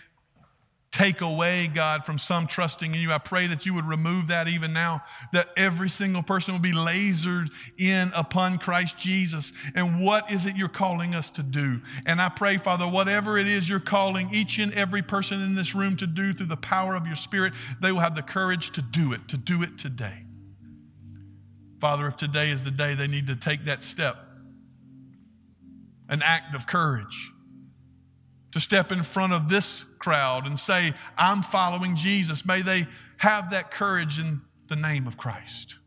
take 0.92 1.22
away, 1.22 1.68
God, 1.68 2.04
from 2.04 2.18
some 2.18 2.48
trusting 2.48 2.96
in 2.96 3.00
you, 3.00 3.12
I 3.12 3.20
pray 3.20 3.46
that 3.48 3.66
you 3.66 3.74
would 3.76 3.86
remove 3.86 4.28
that 4.30 4.48
even 4.48 4.74
now, 4.74 5.04
that 5.34 5.50
every 5.56 5.90
single 5.90 6.24
person 6.24 6.54
will 6.54 6.62
be 6.62 6.72
lasered 6.72 7.50
in 7.78 8.12
upon 8.16 8.58
Christ 8.58 8.98
Jesus. 8.98 9.54
And 9.76 10.04
what 10.04 10.32
is 10.32 10.46
it 10.48 10.56
you're 10.56 10.68
calling 10.68 11.14
us 11.14 11.30
to 11.32 11.44
do? 11.44 11.82
And 12.08 12.20
I 12.20 12.30
pray, 12.30 12.58
Father, 12.58 12.88
whatever 12.88 13.38
it 13.38 13.46
is 13.46 13.70
you're 13.70 13.80
calling 13.80 14.34
each 14.34 14.58
and 14.58 14.74
every 14.74 15.04
person 15.04 15.42
in 15.42 15.54
this 15.54 15.76
room 15.76 15.96
to 15.98 16.08
do 16.08 16.34
through 16.34 16.48
the 16.48 16.58
power 16.58 16.96
of 16.96 17.06
your 17.06 17.16
Spirit, 17.16 17.54
they 17.82 17.92
will 17.92 18.00
have 18.00 18.16
the 18.16 18.24
courage 18.24 18.72
to 18.72 18.82
do 18.82 19.14
it, 19.14 19.28
to 19.28 19.38
do 19.38 19.62
it 19.62 19.78
today. 19.78 20.24
Father, 21.80 22.08
if 22.08 22.18
today 22.18 22.50
is 22.50 22.64
the 22.64 22.72
day 22.72 22.96
they 22.96 23.08
need 23.08 23.28
to 23.28 23.36
take 23.36 23.66
that 23.66 23.84
step, 23.84 24.18
an 26.10 26.22
act 26.22 26.56
of 26.56 26.68
courage 26.68 27.32
to 28.52 28.60
step 28.60 28.92
in 28.92 29.04
front 29.04 29.32
of 29.32 29.48
this 29.48 29.86
crowd 30.00 30.48
and 30.48 30.58
say, 30.58 30.94
I'm 31.18 31.44
following 31.44 31.96
Jesus. 31.96 32.46
May 32.46 32.62
they 32.62 32.88
have 33.18 33.52
that 33.52 33.72
courage 33.72 34.20
in 34.20 34.42
the 34.68 34.76
name 34.76 35.08
of 35.08 35.18
Christ. 35.18 35.78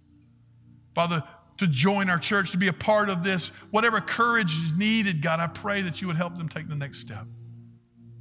Father, 0.95 1.25
to 1.59 1.67
join 1.67 2.09
our 2.09 2.19
church, 2.19 2.51
to 2.53 2.57
be 2.57 2.69
a 2.69 2.73
part 2.73 3.09
of 3.09 3.23
this. 3.23 3.49
Whatever 3.71 4.01
courage 4.01 4.53
is 4.55 4.73
needed, 4.73 5.23
God, 5.23 5.41
I 5.41 5.47
pray 5.47 5.83
that 5.83 6.01
you 6.01 6.07
would 6.07 6.17
help 6.17 6.37
them 6.37 6.49
take 6.49 6.69
the 6.69 6.75
next 6.75 6.99
step. 6.99 7.27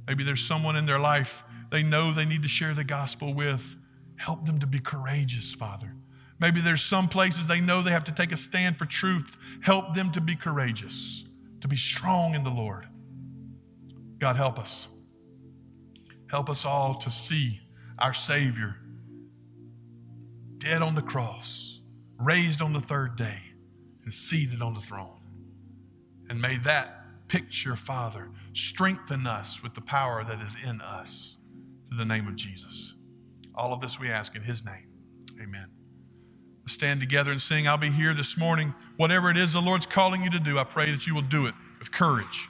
Maybe 0.06 0.24
there's 0.24 0.44
someone 0.44 0.76
in 0.76 0.86
their 0.86 0.98
life 0.98 1.44
they 1.70 1.82
know 1.82 2.12
they 2.12 2.24
need 2.24 2.42
to 2.42 2.48
share 2.48 2.74
the 2.74 2.84
gospel 2.84 3.32
with. 3.32 3.76
Help 4.16 4.44
them 4.44 4.60
to 4.60 4.66
be 4.66 4.78
courageous, 4.78 5.54
Father. 5.54 5.94
Maybe 6.38 6.60
there's 6.60 6.82
some 6.82 7.08
places 7.08 7.46
they 7.46 7.60
know 7.60 7.82
they 7.82 7.90
have 7.90 8.04
to 8.04 8.12
take 8.12 8.30
a 8.30 8.36
stand 8.36 8.78
for 8.78 8.84
truth. 8.84 9.36
Help 9.62 9.94
them 9.94 10.10
to 10.12 10.20
be 10.20 10.36
courageous, 10.36 11.24
to 11.62 11.68
be 11.68 11.76
strong 11.76 12.34
in 12.34 12.44
the 12.44 12.50
Lord. 12.50 12.86
God, 14.18 14.36
help 14.36 14.58
us. 14.58 14.88
Help 16.28 16.50
us 16.50 16.64
all 16.64 16.94
to 16.96 17.10
see 17.10 17.60
our 17.98 18.14
Savior 18.14 18.76
dead 20.58 20.80
on 20.82 20.94
the 20.94 21.02
cross, 21.02 21.80
raised 22.18 22.62
on 22.62 22.72
the 22.72 22.80
third 22.80 23.16
day, 23.16 23.38
and 24.04 24.12
seated 24.12 24.62
on 24.62 24.74
the 24.74 24.80
throne. 24.80 25.20
And 26.28 26.40
may 26.40 26.56
that 26.58 27.28
picture, 27.28 27.76
Father, 27.76 28.30
strengthen 28.52 29.26
us 29.26 29.62
with 29.62 29.74
the 29.74 29.80
power 29.80 30.24
that 30.24 30.40
is 30.40 30.56
in 30.64 30.80
us 30.80 31.38
through 31.88 31.98
the 31.98 32.04
name 32.04 32.28
of 32.28 32.36
Jesus. 32.36 32.94
All 33.54 33.72
of 33.72 33.80
this 33.80 33.98
we 33.98 34.10
ask 34.10 34.36
in 34.36 34.42
His 34.42 34.64
name. 34.64 34.88
Amen. 35.40 35.66
Stand 36.66 37.00
together 37.00 37.32
and 37.32 37.42
sing. 37.42 37.66
I'll 37.66 37.76
be 37.76 37.90
here 37.90 38.14
this 38.14 38.38
morning. 38.38 38.74
Whatever 38.96 39.30
it 39.30 39.36
is 39.36 39.52
the 39.52 39.60
Lord's 39.60 39.86
calling 39.86 40.22
you 40.22 40.30
to 40.30 40.38
do, 40.38 40.58
I 40.58 40.64
pray 40.64 40.90
that 40.92 41.06
you 41.06 41.14
will 41.14 41.22
do 41.22 41.46
it 41.46 41.54
with 41.78 41.90
courage. 41.90 42.48